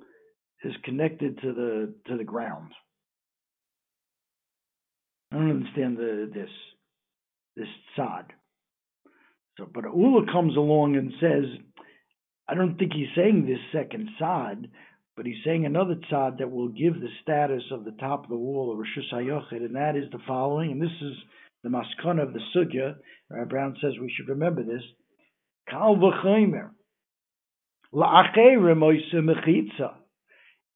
is 0.63 0.73
connected 0.83 1.39
to 1.41 1.53
the 1.53 1.93
to 2.07 2.17
the 2.17 2.23
ground. 2.23 2.71
I 5.31 5.35
don't 5.35 5.49
understand 5.49 5.97
the 5.97 6.29
this 6.33 6.49
this 7.55 7.67
tzad. 7.97 8.25
So, 9.57 9.67
but 9.71 9.85
Ulla 9.85 10.25
comes 10.31 10.55
along 10.55 10.95
and 10.95 11.11
says, 11.19 11.45
I 12.47 12.55
don't 12.55 12.77
think 12.77 12.93
he's 12.93 13.13
saying 13.15 13.45
this 13.45 13.59
second 13.73 14.09
tzad, 14.19 14.69
but 15.15 15.25
he's 15.25 15.43
saying 15.45 15.65
another 15.65 15.95
tzad 16.09 16.37
that 16.39 16.49
will 16.49 16.69
give 16.69 16.93
the 16.93 17.09
status 17.21 17.63
of 17.71 17.83
the 17.83 17.91
top 17.99 18.23
of 18.23 18.29
the 18.29 18.37
wall 18.37 18.71
of 18.71 18.77
Rosh 18.77 18.97
Hashanah, 19.13 19.51
and 19.51 19.75
that 19.75 19.95
is 19.95 20.09
the 20.11 20.19
following. 20.25 20.71
And 20.71 20.81
this 20.81 21.01
is 21.01 21.15
the 21.63 21.69
maskana 21.69 22.23
of 22.23 22.33
the 22.33 22.39
sugya. 22.55 22.95
Rabbi 23.29 23.49
Brown 23.49 23.75
says 23.81 23.91
we 23.99 24.11
should 24.15 24.29
remember 24.29 24.63
this. 24.63 24.81
Kal 25.69 25.97
v'chaymer. 25.97 26.71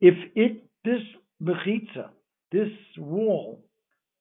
If 0.01 0.15
it, 0.35 0.63
this 0.83 1.01
mechitza, 1.41 2.09
this 2.51 2.69
wall, 2.97 3.63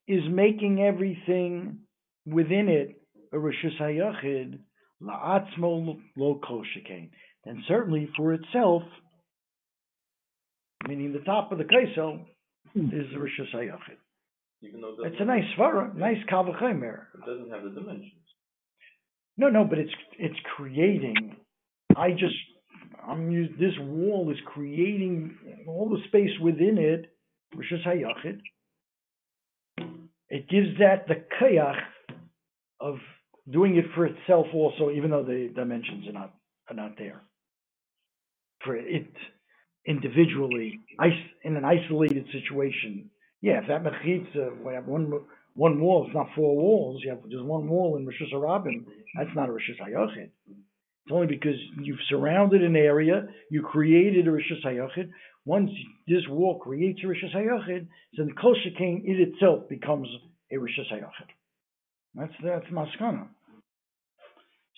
is 0.08 0.22
making 0.30 0.82
everything 0.82 1.78
within 2.26 2.68
it 2.68 3.02
a 3.32 3.36
Rishus 3.36 3.80
HaYachid, 3.80 4.58
la'atzmo 5.02 5.96
lo 6.16 6.40
kol 6.46 6.62
shekain. 6.62 7.10
Then 7.44 7.62
certainly 7.66 8.08
for 8.16 8.34
itself, 8.34 8.82
meaning 10.86 11.12
the 11.12 11.20
top 11.20 11.50
of 11.52 11.58
the 11.58 11.64
kaisel, 11.64 12.24
hmm. 12.72 12.86
is 12.86 13.06
the 13.12 13.18
Rishus 13.18 13.54
HaYachid. 13.54 13.98
Even 14.62 14.80
though 14.80 14.90
it 14.90 15.06
It's 15.06 15.16
a 15.16 15.24
doesn't, 15.24 15.26
nice 15.26 15.44
svara, 15.58 15.94
nice 15.96 16.18
kavachemer. 16.30 17.06
it 17.14 17.26
doesn't 17.26 17.50
have 17.50 17.64
the 17.64 17.70
dimensions. 17.70 18.12
No, 19.36 19.48
no, 19.48 19.64
but 19.64 19.78
it's 19.78 19.92
it's 20.18 20.38
creating. 20.56 21.36
I 21.96 22.10
just 22.12 22.34
I'm 23.06 23.30
use 23.30 23.50
this 23.58 23.72
wall 23.80 24.30
is 24.30 24.38
creating 24.46 25.36
all 25.66 25.88
the 25.88 25.98
space 26.08 26.38
within 26.40 26.78
it, 26.78 27.06
which 27.54 27.72
is 27.72 27.80
hayachid. 27.84 28.40
It 30.32 30.48
gives 30.48 30.78
that 30.80 31.08
the 31.08 31.24
kayach 31.40 31.78
of 32.80 32.96
doing 33.52 33.76
it 33.76 33.84
for 33.94 34.06
itself 34.06 34.46
also, 34.54 34.90
even 34.90 35.10
though 35.10 35.24
the 35.24 35.52
dimensions 35.54 36.08
are 36.08 36.12
not 36.12 36.34
are 36.70 36.76
not 36.76 36.96
there. 36.98 37.22
For 38.64 38.76
it 38.76 39.12
individually, 39.86 40.80
in 41.44 41.56
an 41.56 41.66
isolated 41.66 42.26
situation, 42.32 43.10
yeah, 43.42 43.60
if 43.60 43.68
that 43.68 43.84
mechitza, 43.84 44.64
we 44.64 44.72
have 44.74 44.86
one 44.86 45.12
one 45.54 45.80
wall, 45.82 46.06
it's 46.06 46.14
not 46.14 46.28
four 46.34 46.56
walls. 46.56 47.02
You 47.04 47.10
have 47.10 47.22
just 47.30 47.44
one 47.44 47.68
wall 47.68 47.96
in 47.98 48.06
Rosh 48.06 48.22
Hashanah. 48.32 48.86
That's 49.18 49.36
not 49.36 49.50
a 49.50 49.52
Rosh 49.52 49.68
Hashanah. 49.82 50.16
It's 50.16 51.12
only 51.12 51.26
because 51.26 51.56
you've 51.82 51.98
surrounded 52.08 52.62
an 52.64 52.76
area, 52.76 53.26
you 53.50 53.62
created 53.62 54.28
a 54.28 54.32
Rosh 54.32 54.50
Hashanah. 54.64 55.10
Once 55.44 55.70
this 56.06 56.26
wall 56.28 56.58
creates 56.58 57.00
a 57.02 57.08
Rosh 57.08 57.24
Hashanah, 57.24 57.86
then 58.16 58.26
the 58.26 58.32
Kol 58.40 58.54
Shekain, 58.54 59.02
it 59.04 59.28
itself 59.28 59.68
becomes 59.68 60.08
a 60.52 60.56
Rosh 60.56 60.78
Hashanah. 60.78 61.10
That's 62.14 62.32
that's 62.44 62.66
maskana. 62.66 63.26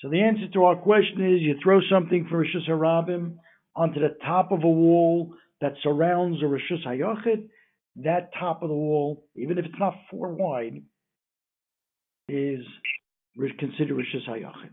So 0.00 0.08
the 0.08 0.22
answer 0.22 0.48
to 0.54 0.64
our 0.64 0.76
question 0.76 1.34
is: 1.34 1.42
you 1.42 1.56
throw 1.62 1.80
something 1.90 2.26
from 2.28 2.38
Rosh 2.38 2.54
Hashanah 2.68 3.36
onto 3.76 4.00
the 4.00 4.16
top 4.24 4.52
of 4.52 4.62
a 4.62 4.68
wall 4.68 5.34
that 5.60 5.72
surrounds 5.82 6.42
a 6.42 6.46
Rosh 6.46 6.70
Hashanah. 6.70 7.48
That 7.96 8.30
top 8.38 8.62
of 8.62 8.68
the 8.68 8.74
wall, 8.74 9.24
even 9.36 9.58
if 9.58 9.66
it's 9.66 9.78
not 9.78 9.94
four 10.10 10.32
wide, 10.32 10.82
is 12.28 12.64
considered 13.58 13.96
Rosh 13.96 14.14
Hashanah. 14.14 14.70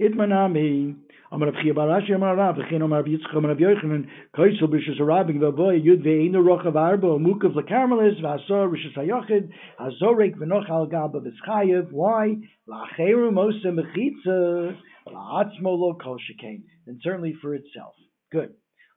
Itmanami, 0.00 0.96
Amar 1.30 1.48
Rav 1.48 1.54
Chiya 1.62 1.74
bar 1.74 1.88
Ashi 1.88 2.14
Amar 2.14 2.36
Rav, 2.36 2.56
V'chein 2.56 2.82
Amar 2.82 3.04
Yitzchak 3.04 3.36
Amar 3.36 3.54
Yochanan, 3.54 4.06
Kaisel 4.34 4.62
B'Rishus 4.62 4.98
Harabim 4.98 5.38
V'avoy 5.38 5.84
Yud 5.84 6.02
Ve'einu 6.02 6.36
Rochav 6.36 6.74
Arba 6.74 7.06
Mukav 7.18 7.54
LaKarmelis 7.54 8.20
V'asor 8.20 8.72
Rishus 8.72 8.96
Hayochid 8.96 9.50
Hazorek 9.78 10.36
V'noch 10.36 10.68
Al 10.70 10.86
Gaba 10.86 11.20
V'schayev 11.20 11.92
Why? 11.92 12.36
La'acheru 12.68 13.30
Moshe 13.30 13.64
Mechitza 13.66 14.76
La'atzmo 15.06 15.78
Lo 15.78 15.98
Kol 16.02 16.16
Shekain 16.16 16.62
and 16.86 17.00
certainly 17.02 17.34
for 17.40 17.54
itself. 17.54 17.94
Good. 18.32 18.54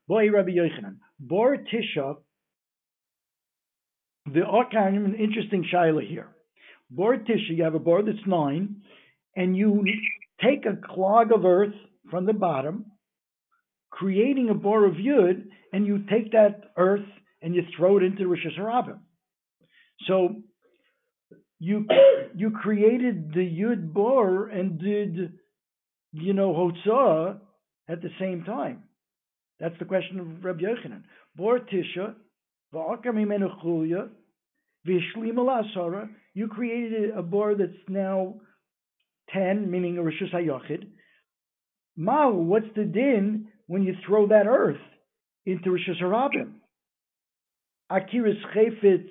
Boy 0.08 0.32
Rabbi 0.32 0.52
Yochanan, 0.52 0.98
Bor 1.20 1.58
Tisha 1.58 2.16
the 4.26 4.40
Orkan, 4.40 5.06
an 5.06 5.16
interesting 5.20 5.66
shaila 5.72 6.08
here. 6.08 6.30
Bor 6.90 7.18
Tisha, 7.18 7.50
you 7.50 7.64
have 7.64 7.76
a 7.76 7.80
bor 7.80 8.02
that's 8.04 8.26
nine, 8.26 8.78
and 9.36 9.58
you 9.58 9.84
take 10.42 10.66
a 10.66 10.78
clog 10.94 11.32
of 11.32 11.46
earth 11.46 11.74
from 12.10 12.26
the 12.26 12.34
bottom, 12.34 12.86
creating 13.92 14.50
a 14.50 14.54
bor 14.54 14.86
of 14.86 14.96
yud, 14.96 15.44
and 15.72 15.86
you 15.86 16.00
take 16.10 16.32
that 16.32 16.72
earth 16.78 17.06
and 17.42 17.56
you 17.56 17.64
throw 17.78 17.98
it 17.98 18.04
into 18.04 18.28
Rosh 18.28 18.46
Hashanah. 18.58 19.00
So 20.08 20.36
you 21.60 21.86
you 22.36 22.52
created 22.52 23.34
the 23.34 23.42
yud 23.42 23.94
bor 23.94 24.50
and 24.50 24.80
did 24.80 25.34
you 26.12 26.34
know 26.34 26.54
hotzah 26.54 27.40
at 27.88 28.02
the 28.02 28.10
same 28.20 28.44
time. 28.44 28.84
That's 29.60 29.78
the 29.80 29.86
question 29.86 30.20
of 30.20 30.44
Rabbi 30.44 30.62
Yochanan. 30.62 31.04
Bor 31.36 31.60
tisha 31.60 32.16
v'ishlim. 34.88 36.10
You 36.34 36.48
created 36.48 37.12
a 37.12 37.22
bor 37.22 37.56
that's 37.56 37.72
now 37.88 38.36
ten, 39.34 39.70
meaning 39.70 39.98
a 39.98 40.02
rishus 40.02 40.34
hayochid. 40.34 40.88
Mahu, 41.98 42.36
what's 42.36 42.68
the 42.76 42.86
din 42.86 43.48
when 43.68 43.84
you 43.84 43.96
throw 44.06 44.28
that 44.28 44.48
earth 44.48 44.82
into 45.46 45.70
rishus 45.70 46.02
harabim? 46.02 46.54
Akiris 47.92 48.42
chayfetz 48.56 49.10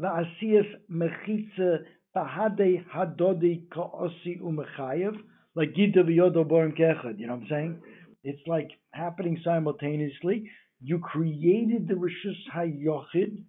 va'asiyas 0.00 0.66
mechitza 0.90 1.78
bahade 2.16 2.84
hadodi 2.94 3.68
ka'osi 3.70 4.40
umechayev 4.40 5.14
like 5.54 5.74
gita 5.74 6.02
v'yodo 6.02 6.44
borim 6.44 6.76
kechad. 6.78 7.18
You 7.18 7.26
know 7.26 7.34
what 7.34 7.42
I'm 7.42 7.48
saying? 7.48 7.80
It's 8.24 8.42
like 8.46 8.70
happening 8.92 9.40
simultaneously. 9.44 10.50
You 10.82 10.98
created 10.98 11.88
the 11.88 11.94
rishus 11.94 12.36
hayochid, 12.54 13.44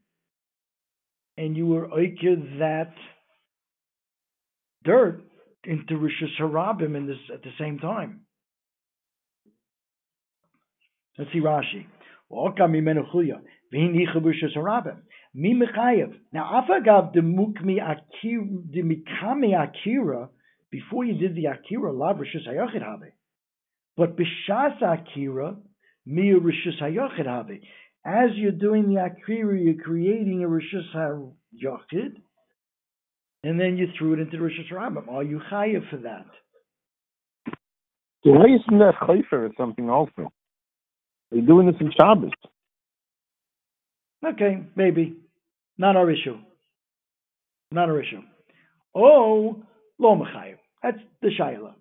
and 1.38 1.58
you 1.58 1.66
were 1.66 1.88
oiked 1.88 2.60
that 2.60 2.94
dirt 4.84 5.22
into 5.64 5.96
rishus 5.96 6.40
harabim 6.40 6.96
in 6.96 7.08
this 7.08 7.18
at 7.34 7.42
the 7.44 7.52
same 7.60 7.80
time. 7.80 8.22
Let's 11.18 11.32
see 11.34 11.40
Rashi. 11.40 11.86
Now, 12.30 12.54
afagav 16.68 17.14
de 17.14 17.22
mukmi 17.22 17.82
akira, 17.82 18.46
de 18.72 18.84
mikami 18.84 19.56
akira, 19.56 20.30
before 20.70 21.06
you 21.06 21.18
did 21.18 21.36
the 21.36 21.46
akira, 21.46 21.94
lav 21.94 22.18
rishus 22.18 22.46
hayochid 22.48 22.84
habe. 22.84 23.14
But 23.96 24.18
b'shas 24.18 24.82
akira, 24.82 25.56
mi 26.06 26.32
rishus 26.32 26.82
hayochid 26.82 27.26
habe. 27.26 27.62
As 28.06 28.36
you're 28.36 28.52
doing 28.52 28.94
the 28.94 29.04
akira, 29.04 29.58
you're 29.60 29.82
creating 29.82 30.44
a 30.44 30.48
rishus 30.48 30.94
hayochid, 30.94 32.22
and 33.48 33.58
then 33.58 33.78
you 33.78 33.88
threw 33.98 34.14
it 34.14 34.20
into 34.20 34.36
the 34.36 34.44
rishus 34.44 34.70
harabim. 34.70 35.08
Are 35.08 35.24
you 35.24 35.40
chayev 35.50 35.90
for 35.90 35.98
that? 35.98 36.26
So 38.24 38.32
why 38.32 38.46
isn't 38.46 38.80
that 38.80 38.96
chayfer 39.02 39.48
or 39.48 39.52
something 39.58 39.90
also? 39.90 40.34
They're 41.32 41.42
doing 41.42 41.68
this 41.68 41.76
in 41.80 41.92
Shabbos. 41.98 42.32
Okay, 44.26 44.64
maybe. 44.76 45.16
Not 45.78 45.96
our 45.96 46.12
issue. 46.12 46.38
Not 47.72 47.88
our 47.88 48.02
issue. 48.02 48.22
Oh, 48.94 49.64
lo 49.98 50.16
mechayev. 50.16 50.58
That's 50.84 50.98
the 51.22 51.30
shaila. 51.40 51.74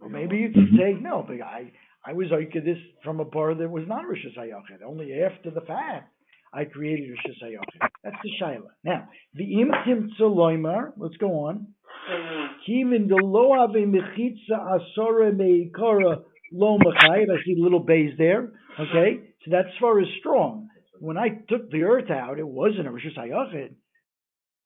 Or 0.00 0.08
maybe 0.08 0.36
you 0.38 0.48
could 0.48 0.68
mm-hmm. 0.68 0.76
say, 0.78 0.96
no, 0.98 1.26
but 1.26 1.42
I, 1.42 1.72
I 2.06 2.14
was 2.14 2.28
like 2.30 2.54
this 2.54 2.78
from 3.04 3.20
a 3.20 3.24
bar 3.24 3.54
that 3.54 3.70
was 3.70 3.84
not 3.86 4.04
Rishus 4.04 4.38
Hayachid. 4.38 4.82
Only 4.86 5.12
after 5.22 5.50
the 5.50 5.62
fact 5.62 6.10
I 6.56 6.64
created 6.64 7.10
Rishus 7.10 7.44
Hayachid. 7.44 7.88
That's 8.02 8.16
the 8.22 8.30
shaila. 8.42 8.68
Now, 8.82 9.08
the 9.34 9.44
imtim 9.44 10.08
tzoloimar, 10.18 10.92
let's 10.96 11.16
go 11.18 11.46
on. 11.46 11.66
Mm-hmm. 12.10 12.46
Kivin 12.66 13.08
the 13.08 13.20
lo 13.22 13.52
ave 13.52 13.84
mechitza 13.84 14.56
asore 14.56 15.32
meikora 15.32 16.22
lo 16.50 16.78
mechayev. 16.78 17.30
I 17.30 17.44
see 17.44 17.56
little 17.58 17.80
bays 17.80 18.14
there. 18.16 18.52
Okay, 18.80 19.34
so 19.44 19.50
that 19.50 19.66
far 19.78 20.00
is 20.00 20.08
strong. 20.20 20.68
When 20.98 21.18
I 21.18 21.28
took 21.48 21.70
the 21.70 21.82
earth 21.82 22.10
out, 22.10 22.38
it 22.38 22.46
wasn't 22.46 22.86
a 22.86 22.90
Rishus 22.90 23.18
Hayachid. 23.18 23.74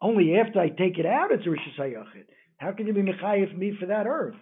Only 0.01 0.37
after 0.37 0.61
I 0.61 0.69
take 0.69 0.99
it 0.99 1.07
out, 1.07 1.33
it's 1.33 1.45
a 1.45 1.49
Rishus 1.49 1.77
Hayachid. 1.79 2.27
How 2.59 2.73
can 2.73 2.87
you 2.87 2.93
be 2.93 3.03
mechayev 3.03 3.57
me 3.57 3.77
for 3.81 3.87
that 3.87 4.07
earth? 4.07 4.37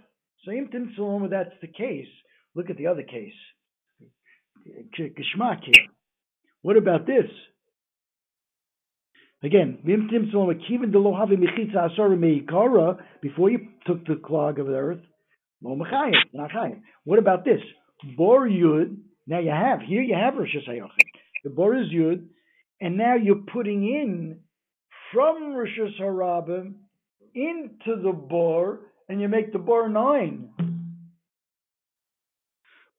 So 0.45 0.51
imtim 0.51 0.95
tzoloma, 0.99 1.31
that's 1.31 1.55
the 1.63 1.69
case. 1.69 2.09
Look 2.55 2.69
at 2.69 2.77
the 2.77 2.89
other 2.89 3.05
case. 3.05 3.33
Geshmak 4.99 5.61
here. 5.65 5.87
What 6.63 6.77
about 6.77 7.07
this? 7.07 7.27
Again. 9.43 9.79
Before 9.85 10.53
you 13.51 13.59
took 13.87 14.07
the 14.07 14.17
clog 14.25 14.59
of 14.59 14.67
the 14.67 14.75
earth. 14.75 15.01
What 15.61 17.19
about 17.19 17.45
this? 17.45 17.61
Bor 18.17 18.49
yud. 18.49 18.97
Now 19.27 19.41
you 19.41 19.51
have 19.51 19.81
here. 19.81 20.03
You 20.03 20.15
have 20.15 20.35
Rishus 20.35 20.69
Hayachid. 20.69 20.89
The 21.45 21.51
bor 21.51 21.77
is 21.77 21.89
yud, 21.89 22.25
and 22.81 22.97
now 22.97 23.17
you're 23.17 23.45
putting 23.53 23.85
in 23.85 24.41
from 25.13 25.55
Rishus 25.55 26.01
Harabim 26.01 26.75
into 27.35 28.01
the 28.03 28.13
bor, 28.13 28.81
and 29.09 29.21
you 29.21 29.29
make 29.29 29.53
the 29.53 29.59
bor 29.59 29.89
nine. 29.89 30.51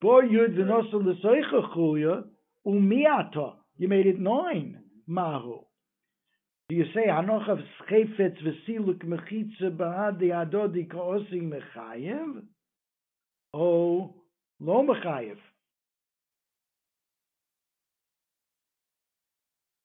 Bor 0.01 0.23
yud 0.23 0.55
v'nosel 0.55 1.03
l'soicha 1.03 1.75
chulya 1.75 2.23
umiata. 2.69 3.53
You 3.77 3.87
made 3.87 4.05
it 4.05 4.19
nine. 4.19 4.81
Mahu. 5.07 5.59
Do 6.69 6.75
you 6.75 6.85
say 6.93 7.07
hanochav 7.07 7.61
schefetz 7.89 8.37
v'siluk 8.43 9.03
mechitza 9.03 9.75
b'hadi 9.75 10.29
adodi 10.29 10.89
ka'osi 10.89 11.41
mechayev? 11.41 12.43
Oh, 13.53 14.13
Lo 14.59 14.85
mechayev. 14.85 15.37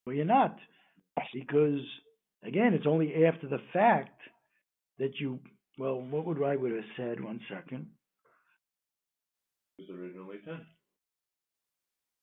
Well, 0.04 0.16
you're 0.16 0.26
not, 0.26 0.58
because 1.32 1.80
again, 2.44 2.74
it's 2.74 2.86
only 2.86 3.24
after 3.24 3.48
the 3.48 3.60
fact 3.72 4.20
that 4.98 5.18
you. 5.18 5.38
Well, 5.78 6.00
what 6.02 6.26
would 6.26 6.42
I 6.42 6.56
would 6.56 6.72
have 6.72 6.84
said? 6.96 7.24
One 7.24 7.40
second. 7.48 7.86
It 9.78 9.88
was 9.88 9.98
originally 9.98 10.36
ten. 10.44 10.60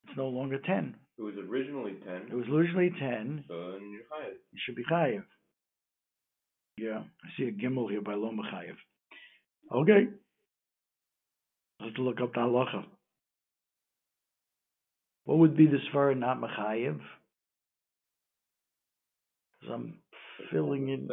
It's 0.08 0.18
no 0.18 0.28
longer 0.30 0.60
ten. 0.60 0.96
It 1.18 1.22
was 1.22 1.36
originally 1.38 1.94
ten, 2.06 2.28
It 2.32 2.34
was 2.34 2.48
originally 2.50 2.92
ten. 3.00 3.44
so 3.48 3.72
then 3.74 3.92
you're 3.92 4.02
hired. 4.10 4.34
It 4.34 4.60
should 4.66 4.76
be 4.76 4.84
chayev. 4.92 5.24
Yeah, 6.78 7.04
I 7.24 7.28
see 7.38 7.44
a 7.44 7.52
gimel 7.52 7.90
here 7.90 8.02
by 8.02 8.16
lo 8.16 8.32
mechayev. 8.32 8.76
Okay. 9.72 10.08
Let's 11.80 11.98
look 11.98 12.22
up 12.22 12.34
the 12.34 12.40
halacha. 12.42 12.86
What 15.26 15.38
would 15.40 15.56
be 15.56 15.68
the 15.68 15.78
svara 15.94 16.18
not 16.18 16.40
mechayev? 16.40 17.00
'Cause 19.60 19.70
I'm 19.70 20.02
filling 20.50 20.90
it's 20.90 21.12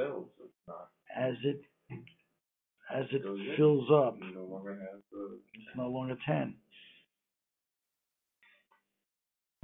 as 1.15 1.35
it 1.45 1.61
as 2.91 3.05
it 3.13 3.23
fills 3.57 3.91
up. 3.91 4.17
no 4.19 4.45
longer 4.47 4.75
have 4.75 5.03
the. 5.13 5.41
It's 5.55 5.77
no 5.77 5.89
longer 5.91 6.17
ten. 6.25 6.57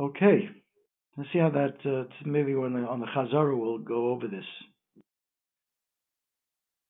Okay, 0.01 0.49
let's 1.17 1.31
see 1.33 1.39
how 1.39 1.51
that. 1.51 1.75
Uh, 1.85 2.05
maybe 2.25 2.55
when 2.55 2.75
on 2.85 3.01
the 3.01 3.07
Chazara 3.07 3.57
we'll 3.57 3.79
go 3.79 4.11
over 4.11 4.27
this. 4.27 4.45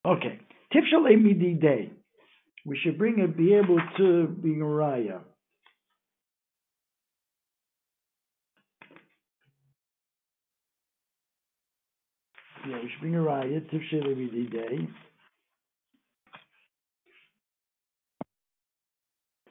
Okay, 0.07 0.41
Tifshal 0.73 1.11
Emidi 1.11 1.61
Day. 1.61 1.91
We 2.65 2.79
should 2.83 2.97
bring 2.97 3.19
it, 3.19 3.37
be 3.37 3.55
able 3.55 3.79
to 3.99 4.27
be 4.27 4.53
a 4.53 4.65
raya. 4.65 5.21
Yeah, 12.67 12.77
we 12.83 12.91
should 12.91 13.01
bring 13.01 13.15
a 13.17 13.19
raya. 13.19 13.61
Tifshal 13.71 14.07
Emidi 14.07 14.51
Day. 14.51 14.89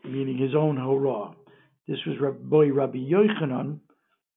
meaning 0.05 0.37
his 0.37 0.55
own 0.55 0.77
Horah. 0.77 1.33
This 1.87 1.99
was 2.07 2.17
Rabbi, 2.19 2.69
Rabbi 2.73 2.97
Yochanan. 2.97 3.79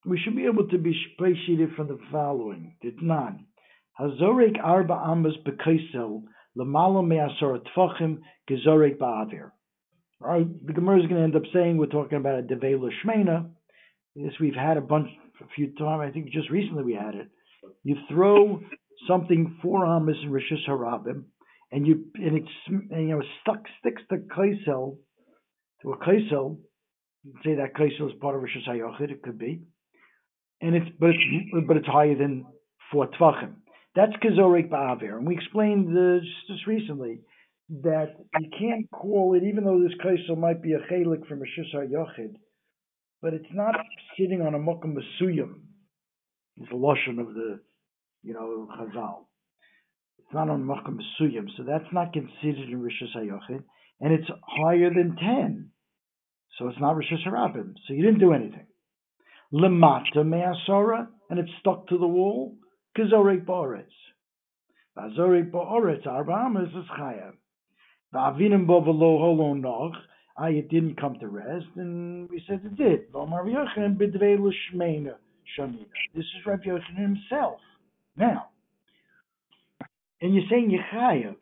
We 0.05 0.19
should 0.19 0.35
be 0.35 0.47
able 0.47 0.67
to 0.69 0.79
be 0.79 1.01
spaced 1.13 1.77
from 1.77 1.87
the 1.87 1.99
following. 2.11 2.75
Ditnan. 2.85 3.45
Hazorek 4.01 4.57
arba 4.63 4.95
amas 4.95 5.35
bekaisel 5.47 6.25
lamala 6.59 7.07
me'asor 7.07 7.61
tfachim 7.77 8.19
gezorek 8.51 8.99
ba'avir. 8.99 9.53
The 10.21 10.73
Gemara 10.73 11.01
is 11.01 11.07
going 11.07 11.19
to 11.19 11.23
end 11.23 11.37
up 11.37 11.43
saying 11.53 11.77
we're 11.77 11.87
talking 11.87 12.19
about 12.19 12.41
a 12.41 12.43
devela 12.43 12.91
shmena. 13.05 13.49
This 14.17 14.33
we've 14.41 14.55
had 14.55 14.77
a 14.77 14.81
bunch, 14.81 15.09
a 15.41 15.47
few 15.55 15.69
times. 15.79 16.03
I 16.03 16.11
think 16.11 16.31
just 16.31 16.51
recently 16.51 16.83
we 16.83 16.95
had 16.95 17.15
it. 17.15 17.29
You 17.85 17.97
throw 18.11 18.61
something 19.07 19.59
four 19.63 19.87
amas 19.87 20.17
in 20.23 20.31
rishus 20.31 20.67
harabim, 20.69 21.25
and 21.71 21.87
you 21.87 22.07
and 22.15 22.39
it's 22.39 22.49
and, 22.69 23.09
you 23.09 23.15
know 23.15 23.23
stuck 23.43 23.63
sticks 23.79 24.03
to 24.11 24.17
kaisel 24.17 24.97
to 25.83 25.93
a 25.93 25.99
kaisel, 25.99 26.59
say 27.45 27.55
that 27.57 27.75
kaisel 27.75 28.09
is 28.09 28.19
part 28.21 28.35
of 28.35 28.43
Rosh 28.43 28.57
Hashanah, 28.67 29.01
it 29.01 29.23
could 29.23 29.39
be, 29.39 29.61
and 30.61 30.75
it's 30.75 30.87
but 30.99 31.11
it's 31.11 31.67
but 31.67 31.77
it's 31.77 31.87
higher 31.87 32.17
than 32.17 32.47
four 32.91 33.09
tvachim. 33.09 33.55
That's 33.95 34.13
kazorik 34.23 34.69
ba'avir, 34.69 35.17
and 35.17 35.27
we 35.27 35.35
explained 35.35 35.97
this 35.97 36.25
just 36.49 36.67
recently 36.67 37.21
that 37.83 38.15
you 38.39 38.49
can't 38.59 38.91
call 38.91 39.35
it, 39.35 39.47
even 39.47 39.65
though 39.65 39.83
this 39.83 39.97
kaisel 40.05 40.39
might 40.39 40.63
be 40.63 40.75
a 40.75 40.79
chelik 40.93 41.27
from 41.27 41.41
Rosh 41.41 41.59
Hashanah, 41.75 42.35
but 43.23 43.35
it's 43.35 43.53
not 43.53 43.75
sitting 44.19 44.43
on 44.43 44.55
a 44.55 44.59
mokum 44.59 44.95
masuyim. 44.95 45.55
It's 46.59 46.71
the 46.71 46.77
lashon 46.77 47.21
of 47.21 47.35
the, 47.35 47.61
you 48.23 48.33
know, 48.33 48.69
Chazal. 48.79 49.25
It's 50.19 50.33
not 50.33 50.49
on 50.49 50.65
mokum 50.65 50.99
masuyim, 50.99 51.49
so 51.57 51.65
that's 51.65 51.93
not 51.93 52.13
considered 52.13 52.69
in 52.69 52.83
Rosh 52.83 53.03
Hashanah 53.03 53.63
and 54.01 54.13
it's 54.13 54.29
higher 54.43 54.91
than 54.93 55.17
10. 55.17 55.71
So 56.59 56.69
it's 56.69 56.81
not 56.81 56.97
Rosh 56.97 57.13
Hashanah. 57.13 57.75
So 57.87 57.95
you 57.95 58.03
didn't 58.03 58.21
do 58.21 58.33
anything. 58.33 58.67
Lemata 59.53 60.25
me'asora, 60.25 61.09
and 61.31 61.39
it's 61.39 61.51
stuck 61.61 61.87
to 61.89 61.99
the 61.99 62.07
wall. 62.07 62.55
Kazorek 62.97 63.45
ba'oretz. 63.45 63.85
Vazorek 64.97 65.51
ba'oretz, 65.51 66.07
arba 66.07 66.33
amas 66.33 66.69
is 66.71 66.89
chayav. 66.99 67.35
Va'avinim 68.15 68.67
bo 68.67 68.81
v'lo 68.81 69.19
holo 69.19 69.55
noch, 69.55 69.93
ah, 70.39 70.47
it 70.47 70.69
didn't 70.69 71.01
come 71.01 71.19
to 71.21 71.29
rest, 71.29 71.67
and 71.77 72.29
we 72.31 72.43
said 72.47 72.63
it 72.65 72.77
did. 72.77 73.13
This 76.15 76.25
is 76.25 76.47
Rav 76.47 76.61
Yochanan 76.61 76.97
himself. 76.97 77.61
Now, 78.17 78.49
and 80.21 80.35
you're 80.35 80.45
saying 80.51 80.71
Yechayev. 80.71 81.37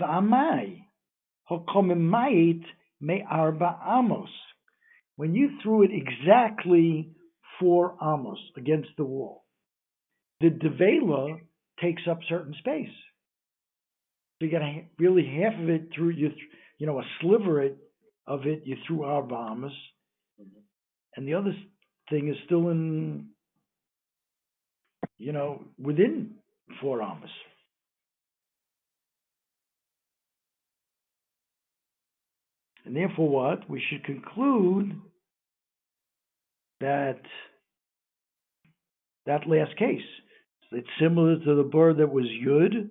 V'amai. 0.00 0.82
Hokomimayit 1.50 2.64
me 3.00 3.24
arba 3.28 3.78
amos. 3.86 4.30
When 5.16 5.34
you 5.34 5.58
threw 5.62 5.82
it 5.82 5.90
exactly 5.92 7.10
four 7.58 7.96
amos 8.02 8.38
against 8.56 8.90
the 8.96 9.04
wall, 9.04 9.44
the 10.40 10.50
devela 10.50 11.38
takes 11.80 12.02
up 12.10 12.18
certain 12.28 12.54
space. 12.58 12.94
So 14.38 14.46
you 14.46 14.50
got 14.50 14.62
really 14.98 15.24
half 15.42 15.58
of 15.60 15.70
it 15.70 15.88
through 15.94 16.10
you, 16.10 16.30
you 16.78 16.86
know, 16.86 16.98
a 16.98 17.04
sliver 17.20 17.70
of 18.26 18.46
it 18.46 18.62
you 18.64 18.76
threw 18.86 19.04
arba 19.04 19.34
amos, 19.52 19.72
and 21.16 21.26
the 21.26 21.34
other 21.34 21.54
thing 22.10 22.28
is 22.28 22.36
still 22.44 22.68
in, 22.68 23.28
you 25.16 25.32
know, 25.32 25.64
within 25.78 26.32
four 26.80 27.00
amos. 27.00 27.30
And 32.86 32.94
therefore, 32.94 33.28
what? 33.28 33.68
We 33.68 33.82
should 33.90 34.04
conclude 34.04 34.92
that 36.80 37.20
that 39.26 39.48
last 39.48 39.76
case, 39.76 40.06
it's 40.70 40.86
similar 41.00 41.36
to 41.36 41.54
the 41.56 41.64
bird 41.64 41.96
that 41.98 42.12
was 42.12 42.26
Yud, 42.26 42.88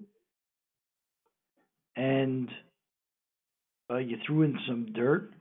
and 1.95 2.49
uh, 3.89 3.97
you 3.97 4.17
threw 4.25 4.41
in 4.41 4.59
some 4.67 4.87
dirt, 4.93 5.31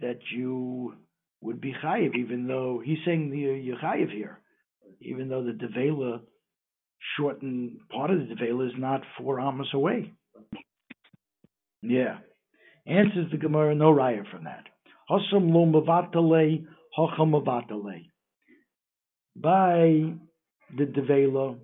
that 0.00 0.18
you 0.34 0.94
would 1.40 1.60
be 1.60 1.72
chayiv, 1.84 2.16
even 2.16 2.48
though 2.48 2.82
he's 2.84 2.98
saying 3.04 3.30
the 3.30 3.38
you're 3.38 3.78
chayiv 3.78 4.10
here, 4.10 4.40
even 5.00 5.28
though 5.28 5.44
the 5.44 5.52
devela 5.52 6.20
shortened 7.16 7.76
part 7.90 8.10
of 8.10 8.18
the 8.18 8.34
devela 8.34 8.66
is 8.66 8.74
not 8.76 9.02
four 9.16 9.40
amos 9.40 9.68
away. 9.72 10.12
Yeah. 11.82 12.18
Answers 12.86 13.30
the 13.32 13.38
Gemara, 13.38 13.74
no 13.74 13.92
raya 13.92 14.28
from 14.30 14.44
that. 14.44 14.64
Hosam 15.10 15.52
lo 15.52 15.66
mavatale, 15.66 16.64
hocham 16.96 17.32
mavatale. 17.32 18.06
By 19.34 20.14
the 20.76 20.84
devela, 20.84 21.58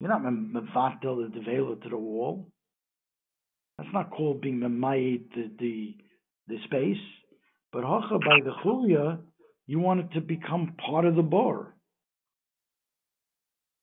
you're 0.00 0.10
not 0.10 0.22
mavatal 0.22 1.30
the 1.32 1.38
devela 1.38 1.80
to 1.82 1.88
the 1.88 1.96
wall. 1.96 2.48
That's 3.78 3.90
not 3.92 4.10
called 4.10 4.40
being 4.40 4.58
memayit 4.58 5.32
the, 5.34 5.50
the 5.58 5.94
the 6.48 6.56
space. 6.64 6.96
But 7.72 7.84
hocha 7.84 8.18
by 8.18 8.40
the 8.44 8.52
chulya, 8.64 9.18
you 9.66 9.78
want 9.78 10.00
it 10.00 10.12
to 10.14 10.20
become 10.20 10.74
part 10.84 11.04
of 11.04 11.14
the 11.14 11.22
bar. 11.22 11.74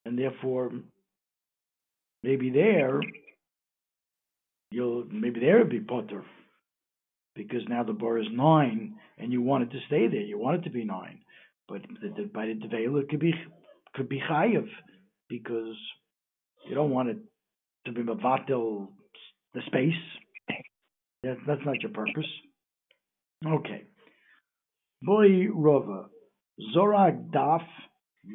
And 0.04 0.20
therefore, 0.20 0.72
maybe 2.22 2.50
there, 2.50 3.00
you'll 4.76 5.06
maybe 5.10 5.40
there 5.40 5.60
would 5.60 5.70
be 5.70 5.80
potter 5.80 6.24
because 7.34 7.62
now 7.70 7.84
the 7.84 7.94
bar 7.94 8.18
is 8.20 8.28
nine 8.32 8.96
and 9.18 9.32
you 9.32 9.42
want 9.42 9.64
it 9.64 9.72
to 9.72 9.80
stay 9.88 10.08
there. 10.08 10.22
You 10.22 10.38
want 10.38 10.58
it 10.58 10.64
to 10.64 10.70
be 10.70 10.84
nine, 10.84 11.20
but 11.70 11.82
the, 12.02 12.10
the, 12.10 12.24
by 12.28 12.48
the 12.48 12.56
devela 12.56 13.02
it 13.04 13.10
could 13.10 13.22
be 13.22 13.34
could 13.94 14.10
be 14.10 14.22
chayiv 14.30 14.68
because 15.30 15.78
you 16.68 16.76
don't 16.76 16.90
want 16.90 17.10
it 17.10 17.18
to 17.86 17.94
be 17.94 18.02
mavatil 18.02 18.90
the 19.54 19.62
space. 19.68 20.04
That, 21.24 21.38
that's 21.48 21.66
not 21.66 21.82
your 21.82 21.92
purpose. 21.92 22.32
Okay. 23.48 23.84
Boy 25.02 25.48
Rova 25.56 26.06
Zorag 26.76 27.32
Daf 27.32 27.66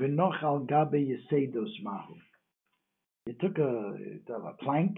V'noch 0.00 0.42
al 0.42 0.60
gabe 0.60 0.94
Yesedos 1.10 1.74
Mahu. 1.82 2.14
You 3.26 3.34
took 3.40 3.58
a, 3.58 3.94
a 4.32 4.64
plank 4.64 4.96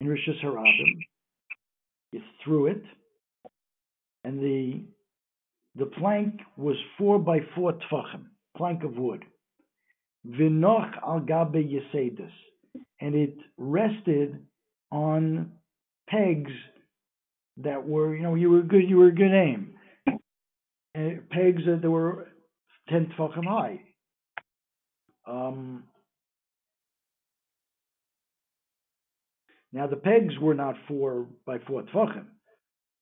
in 0.00 0.08
Rosh 0.08 0.28
Hashanah. 0.28 0.72
You 2.12 2.22
threw 2.44 2.66
it, 2.66 2.82
and 4.24 4.38
the 4.40 4.84
the 5.74 5.86
plank 5.86 6.40
was 6.56 6.76
four 6.96 7.18
by 7.18 7.40
four 7.54 7.72
tfachim, 7.72 8.26
plank 8.56 8.82
of 8.84 8.96
wood. 8.96 9.24
V'noch 10.26 10.96
al 11.02 11.20
gabe 11.20 11.54
yesedus, 11.54 12.30
and 13.00 13.14
it 13.14 13.36
rested 13.58 14.38
on 14.90 15.52
pegs 16.08 16.52
that 17.58 17.86
were, 17.86 18.14
you 18.16 18.22
know, 18.22 18.34
you 18.34 18.50
were 18.50 18.62
good, 18.62 18.88
you 18.88 18.96
were 18.96 19.08
a 19.08 19.14
good 19.14 19.32
aim. 19.32 19.74
And 20.94 21.28
pegs 21.28 21.62
that 21.66 21.88
were 21.88 22.28
ten 22.88 23.12
tefachim 23.18 23.44
high. 23.44 23.80
Um, 25.26 25.84
now 29.76 29.86
the 29.86 29.96
pegs 29.96 30.32
were 30.40 30.54
not 30.54 30.74
four 30.88 31.26
by 31.44 31.58
four 31.68 31.82
tefachim. 31.82 32.24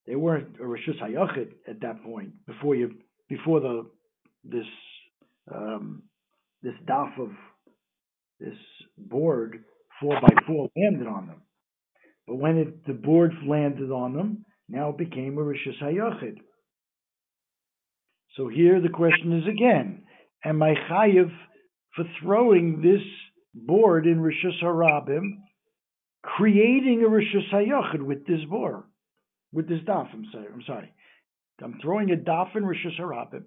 They 0.09 0.17
weren't 0.17 0.57
a 0.57 0.65
rishus 0.65 1.01
hayachid 1.01 1.53
at 1.69 1.81
that 1.83 2.03
point 2.03 2.33
before 2.47 2.75
you 2.75 2.97
before 3.29 3.61
the 3.61 3.89
this 4.43 4.67
um, 5.55 6.03
this 6.65 6.75
daf 6.85 7.17
of 7.21 7.31
this 8.41 8.59
board 8.99 9.63
four 10.01 10.21
by 10.21 10.35
four 10.49 10.69
landed 10.77 11.07
on 11.07 11.29
them. 11.29 11.43
But 12.27 12.37
when 12.37 12.57
it, 12.57 12.87
the 12.87 12.93
board 12.93 13.31
landed 13.47 13.93
on 13.93 14.15
them, 14.17 14.45
now 14.69 14.89
it 14.89 14.99
became 14.99 15.39
a 15.39 15.43
rishus 15.43 15.81
hayachid. 15.81 16.39
So 18.37 18.49
here 18.49 18.81
the 18.81 18.89
question 18.89 19.39
is 19.39 19.47
again: 19.47 20.03
Am 20.45 20.61
I 20.61 20.75
chayiv 20.91 21.31
for 21.95 22.05
throwing 22.21 22.83
this 22.83 23.07
board 23.55 24.09
in 24.09 24.19
rishus 24.19 24.61
harabim, 24.61 25.37
creating 26.25 27.03
a 27.03 27.09
rishus 27.09 27.51
hayachid 27.53 28.03
with 28.03 28.27
this 28.27 28.45
board, 28.49 28.85
with 29.53 29.69
this 29.69 29.81
daf? 29.87 30.09
I'm 30.13 30.27
sorry. 30.33 30.47
I'm 30.53 30.63
sorry. 30.67 30.93
I'm 31.63 31.79
throwing 31.83 32.11
a 32.11 32.17
daf 32.17 32.57
in 32.57 32.65
rishus 32.65 32.99
harabim. 32.99 33.45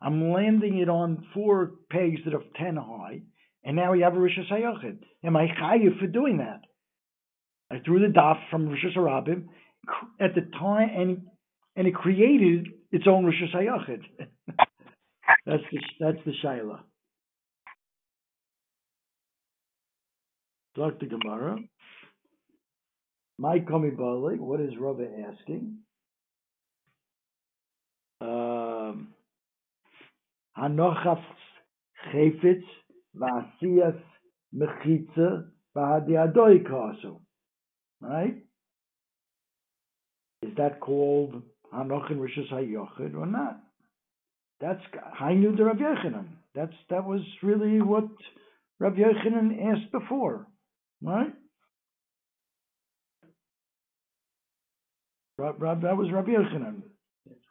I'm 0.00 0.32
landing 0.32 0.78
it 0.78 0.88
on 0.88 1.26
four 1.34 1.72
pegs 1.90 2.20
that 2.24 2.34
are 2.34 2.42
ten 2.56 2.76
high, 2.76 3.22
and 3.64 3.76
now 3.76 3.92
we 3.92 4.02
have 4.02 4.14
a 4.14 4.18
rishus 4.18 4.50
hayachid. 4.50 4.98
Am 5.24 5.36
I 5.36 5.46
chayiv 5.48 5.98
for 5.98 6.06
doing 6.06 6.38
that? 6.38 6.60
I 7.70 7.80
threw 7.84 8.00
the 8.00 8.12
daf 8.12 8.38
from 8.50 8.68
rishus 8.68 8.96
harabim 8.96 9.46
at 10.20 10.34
the 10.34 10.42
time, 10.58 10.90
and 10.94 11.22
and 11.76 11.86
it 11.86 11.94
created 11.94 12.68
its 12.90 13.04
own 13.08 13.24
rishus 13.24 13.54
hayachid. 13.54 14.02
that's 15.46 15.62
the 15.72 15.80
that's 15.98 16.18
the 16.26 16.32
shaila. 16.44 16.80
Dr. 20.74 21.06
Gemara. 21.06 21.58
My 23.42 23.58
komi 23.58 23.90
bali. 23.96 24.38
What 24.38 24.60
is 24.60 24.70
Rabbi 24.78 25.02
asking? 25.28 25.78
Um, 28.20 29.08
Hanochas 30.56 31.20
chayfetz 32.14 32.62
v'asiyas 33.16 34.00
mechitza 34.54 35.48
v'hadiadoi 35.76 36.62
kasu. 36.64 37.18
Right? 38.00 38.36
Is 40.42 40.52
that 40.56 40.78
called 40.78 41.42
Hanochin 41.74 42.18
Rishus 42.18 42.48
Hayochid 42.52 43.16
or 43.16 43.26
not? 43.26 43.58
That's 44.60 44.82
Hainu 45.20 45.56
de 45.56 45.64
Rav 45.64 45.78
Yochanan. 45.78 46.26
That's 46.54 46.74
that 46.90 47.04
was 47.04 47.22
really 47.42 47.82
what 47.82 48.04
Rav 48.78 48.92
Yochanan 48.92 49.66
asked 49.66 49.90
before, 49.90 50.46
right? 51.02 51.32
Rav, 55.42 55.60
Rav, 55.60 55.80
that 55.80 55.96
was 55.96 56.12
Rav 56.12 56.26
Yochanan. 56.26 56.82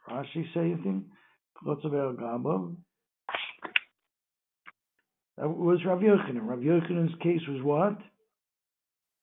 Rashi 0.08 0.44
say 0.54 0.60
anything? 0.60 1.04
That 1.62 1.82
was 5.36 5.84
Rav 5.84 5.98
Yochanan. 5.98 6.40
Rav 6.40 6.60
Yochanan's 6.60 7.14
case 7.22 7.42
was 7.46 7.62
what? 7.62 7.98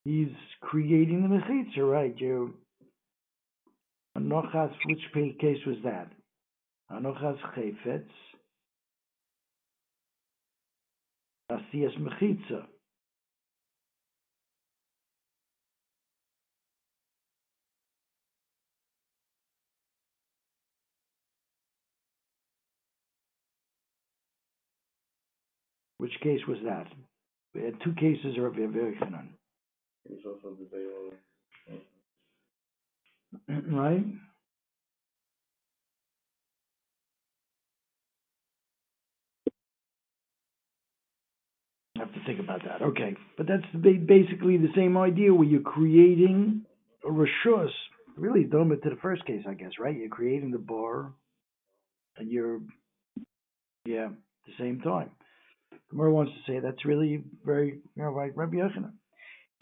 He's 0.05 0.27
creating 0.61 1.23
the 1.23 1.29
mechitza, 1.29 1.91
right? 1.91 2.15
You 2.15 2.53
Anochas, 4.15 4.71
which 4.85 5.01
case 5.39 5.65
was 5.65 5.77
that? 5.83 6.11
Anochas 6.91 7.39
chayfetz. 7.57 8.05
Asiyas 11.51 11.97
mechitza. 11.97 12.67
Which 25.99 26.13
case 26.23 26.39
was 26.47 26.57
that? 26.63 26.87
We 27.53 27.61
had 27.61 27.75
two 27.83 27.93
cases 27.93 28.37
of 28.37 28.43
Rav 28.43 28.53
Yochanan, 28.53 29.27
It's 30.09 30.25
also 30.25 30.55
the 30.57 30.65
Baylor. 30.71 31.19
right? 33.71 34.05
I 41.97 41.99
have 41.99 42.13
to 42.13 42.23
think 42.25 42.39
about 42.39 42.61
that. 42.63 42.81
Okay, 42.81 43.17
but 43.37 43.45
that's 43.45 43.65
basically 43.83 44.55
the 44.55 44.69
same 44.73 44.97
idea 44.97 45.33
where 45.33 45.47
you're 45.47 45.59
creating 45.59 46.61
a 47.05 47.09
rishus. 47.09 47.71
Really, 48.15 48.45
dome 48.45 48.71
it 48.71 48.81
to 48.83 48.89
the 48.89 48.95
first 49.01 49.25
case, 49.25 49.43
I 49.47 49.53
guess, 49.53 49.71
right? 49.79 49.95
You're 49.97 50.07
creating 50.07 50.51
the 50.51 50.59
bar, 50.59 51.11
and 52.17 52.31
you're, 52.31 52.61
yeah, 53.85 54.05
at 54.05 54.11
the 54.45 54.53
same 54.57 54.79
time. 54.79 55.11
Gemara 55.91 56.11
wants 56.11 56.31
to 56.33 56.51
say 56.51 56.59
that's 56.59 56.85
really 56.85 57.23
very, 57.43 57.79
you 57.95 58.03
know, 58.03 58.09
right, 58.09 58.35
Rabbi 58.35 58.57
Yochanan. 58.57 58.93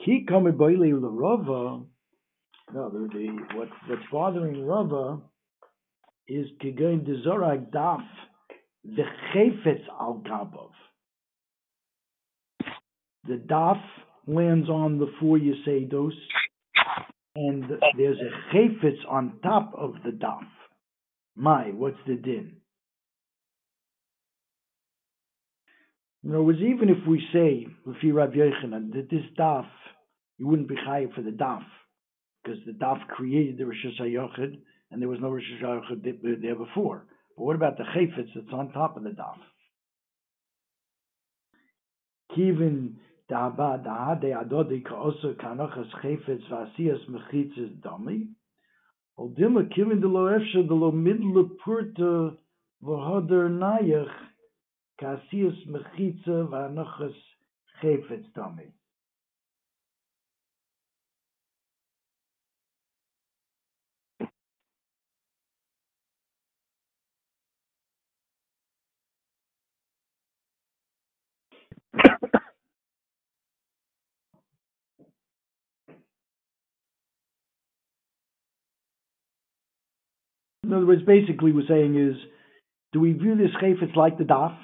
Ki 0.03 0.25
kame 0.27 0.51
boile 0.51 0.93
l'rava. 0.93 1.83
No, 2.73 2.89
the, 2.89 3.07
the 3.13 3.55
what 3.55 3.69
what's 3.87 4.01
bothering 4.11 4.65
Rava 4.65 5.21
is 6.27 6.47
kigoin 6.61 7.07
dezorag 7.07 7.71
daf 7.71 8.03
the 8.83 9.03
chayfetz 9.33 9.83
al 9.99 10.21
gabov. 10.27 10.71
The 13.27 13.41
daf 13.49 13.81
lands 14.27 14.69
on 14.69 14.99
the 14.99 15.07
four 15.19 15.37
Yesedos, 15.37 16.11
and 17.35 17.63
there's 17.97 18.17
a 18.17 18.55
chayfetz 18.55 18.99
on 19.09 19.39
top 19.41 19.73
of 19.77 19.93
the 20.03 20.11
daf. 20.11 20.45
My, 21.35 21.71
what's 21.71 21.97
the 22.05 22.15
din? 22.15 22.56
In 26.23 26.31
other 26.31 26.43
words, 26.43 26.59
even 26.59 26.89
if 26.89 27.05
we 27.07 27.21
say, 27.31 27.67
Lefi 27.85 28.13
Rav 28.13 28.31
Yochanan, 28.31 28.91
that 28.93 29.09
this 29.09 29.23
daf, 29.37 29.67
you 30.37 30.47
wouldn't 30.47 30.67
be 30.67 30.75
chayiv 30.75 31.13
for 31.13 31.21
the 31.21 31.31
daf, 31.31 31.63
because 32.43 32.59
the 32.65 32.73
daf 32.73 33.07
created 33.07 33.57
the 33.57 33.65
Rosh 33.65 33.85
Hashanah 33.99 34.57
and 34.91 35.01
there 35.01 35.09
was 35.09 35.19
no 35.21 35.29
Rosh 35.29 35.43
Hashanah 35.61 36.41
there 36.41 36.55
before. 36.55 37.05
But 37.37 37.43
what 37.43 37.55
about 37.55 37.77
the 37.77 37.83
chayfetz 37.83 38.29
that's 38.35 38.53
on 38.53 38.71
top 38.71 38.97
of 38.97 39.03
the 39.03 39.11
daf? 39.11 39.37
Kivin 42.35 42.95
da'aba 43.31 43.85
da'ade 43.85 44.33
adodi 44.33 44.83
ka'oso 44.83 45.35
kanochas 45.35 45.89
chayfetz 46.03 46.49
v'asiyas 46.49 47.07
mechitzes 47.09 47.79
dami. 47.81 48.27
Oldima 49.19 49.67
kivin 49.71 50.01
v'hoder 52.83 53.49
nayach 53.49 54.13
ka'asiyas 54.99 55.59
mechitza 55.67 56.47
v'anochas 56.51 57.15
chayfetz 57.81 58.25
dami. 58.35 58.71
In 80.63 80.73
other 80.73 80.85
words, 80.85 81.03
basically, 81.03 81.53
we're 81.53 81.65
saying 81.65 81.95
is, 81.95 82.17
do 82.91 82.99
we 82.99 83.13
view 83.13 83.37
this 83.37 83.51
chayfetz 83.61 83.95
like 83.95 84.17
the 84.17 84.25
daf, 84.25 84.57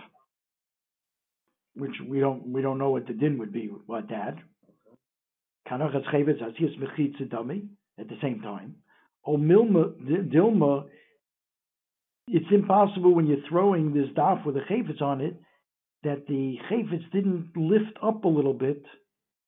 which 1.76 1.96
we 2.08 2.20
don't 2.20 2.48
we 2.48 2.62
don't 2.62 2.78
know 2.78 2.92
what 2.92 3.08
the 3.08 3.14
din 3.14 3.38
would 3.40 3.52
be 3.52 3.70
what 3.86 4.10
that. 4.10 4.36
Kanachas 5.68 6.06
at 8.00 8.10
the 8.10 8.18
same 8.22 8.42
time. 8.42 8.76
O 9.26 9.38
milma 9.38 9.94
dilma, 10.34 10.86
it's 12.28 12.46
impossible 12.52 13.14
when 13.14 13.28
you're 13.28 13.38
throwing 13.50 13.94
this 13.94 14.10
daf 14.16 14.46
with 14.46 14.58
a 14.58 14.62
chayfetz 14.62 15.02
on 15.02 15.22
it 15.22 15.40
that 16.04 16.28
the 16.28 16.58
chayfetz 16.70 17.10
didn't 17.12 17.52
lift 17.56 17.98
up 18.02 18.26
a 18.26 18.28
little 18.28 18.54
bit 18.54 18.84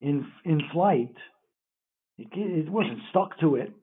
in 0.01 0.25
in 0.45 0.61
flight. 0.71 1.13
It, 2.17 2.27
it 2.33 2.69
wasn't 2.69 2.99
stuck 3.09 3.37
to 3.41 3.55
it. 3.55 3.73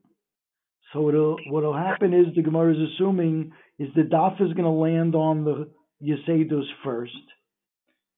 So 0.91 1.01
what'll 1.01 1.37
what'll 1.49 1.77
happen 1.77 2.13
is 2.13 2.33
the 2.35 2.41
Gemara 2.41 2.73
is 2.73 2.89
assuming 2.93 3.51
is 3.79 3.89
the 3.95 4.01
daf 4.01 4.35
is 4.41 4.53
going 4.53 4.63
to 4.63 4.69
land 4.69 5.15
on 5.15 5.43
the 5.43 5.69
Yesedos 6.03 6.65
first, 6.83 7.11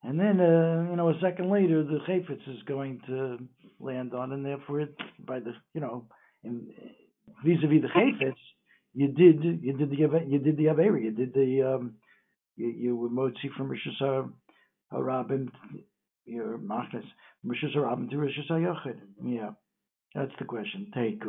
and 0.06 0.20
then 0.20 0.40
uh, 0.40 0.88
you 0.90 0.96
know 0.96 1.10
a 1.10 1.20
second 1.22 1.50
later 1.50 1.84
the 1.84 2.00
Chayfetz 2.08 2.48
is 2.48 2.64
going 2.68 3.02
to 3.08 3.38
land 3.80 4.14
on, 4.14 4.32
and 4.32 4.46
therefore 4.46 4.82
it, 4.82 4.96
by 5.26 5.40
the 5.40 5.54
you 5.74 5.82
know 5.82 6.06
vis-a-vis 7.44 7.82
the 7.82 7.88
chayfetz, 7.88 8.36
you 8.94 9.08
did, 9.08 9.44
you 9.44 9.74
did 9.74 9.90
the, 9.90 10.26
you 10.28 10.40
did 10.40 10.58
the 10.58 10.68
Avery, 10.68 11.06
you 11.06 11.12
did 11.12 11.34
the, 11.34 11.76
um, 11.76 11.96
you, 12.56 12.68
you 12.68 12.96
were 12.96 13.10
motzi 13.10 13.52
from 13.58 13.74
Ha- 14.00 14.28
HaRabim, 14.94 15.50
your 16.26 16.58
machnes, 16.58 17.04
Rishus 17.46 17.76
HaRabim 17.76 18.10
to 18.10 18.16
Rishus 18.16 18.50
HaYochid. 18.50 18.98
Yeah, 19.24 19.52
that's 20.14 20.32
the 20.40 20.46
question. 20.46 20.92
Take, 20.96 21.22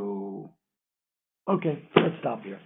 okay, 1.48 1.82
let's 1.96 2.14
stop 2.20 2.42
here. 2.42 2.60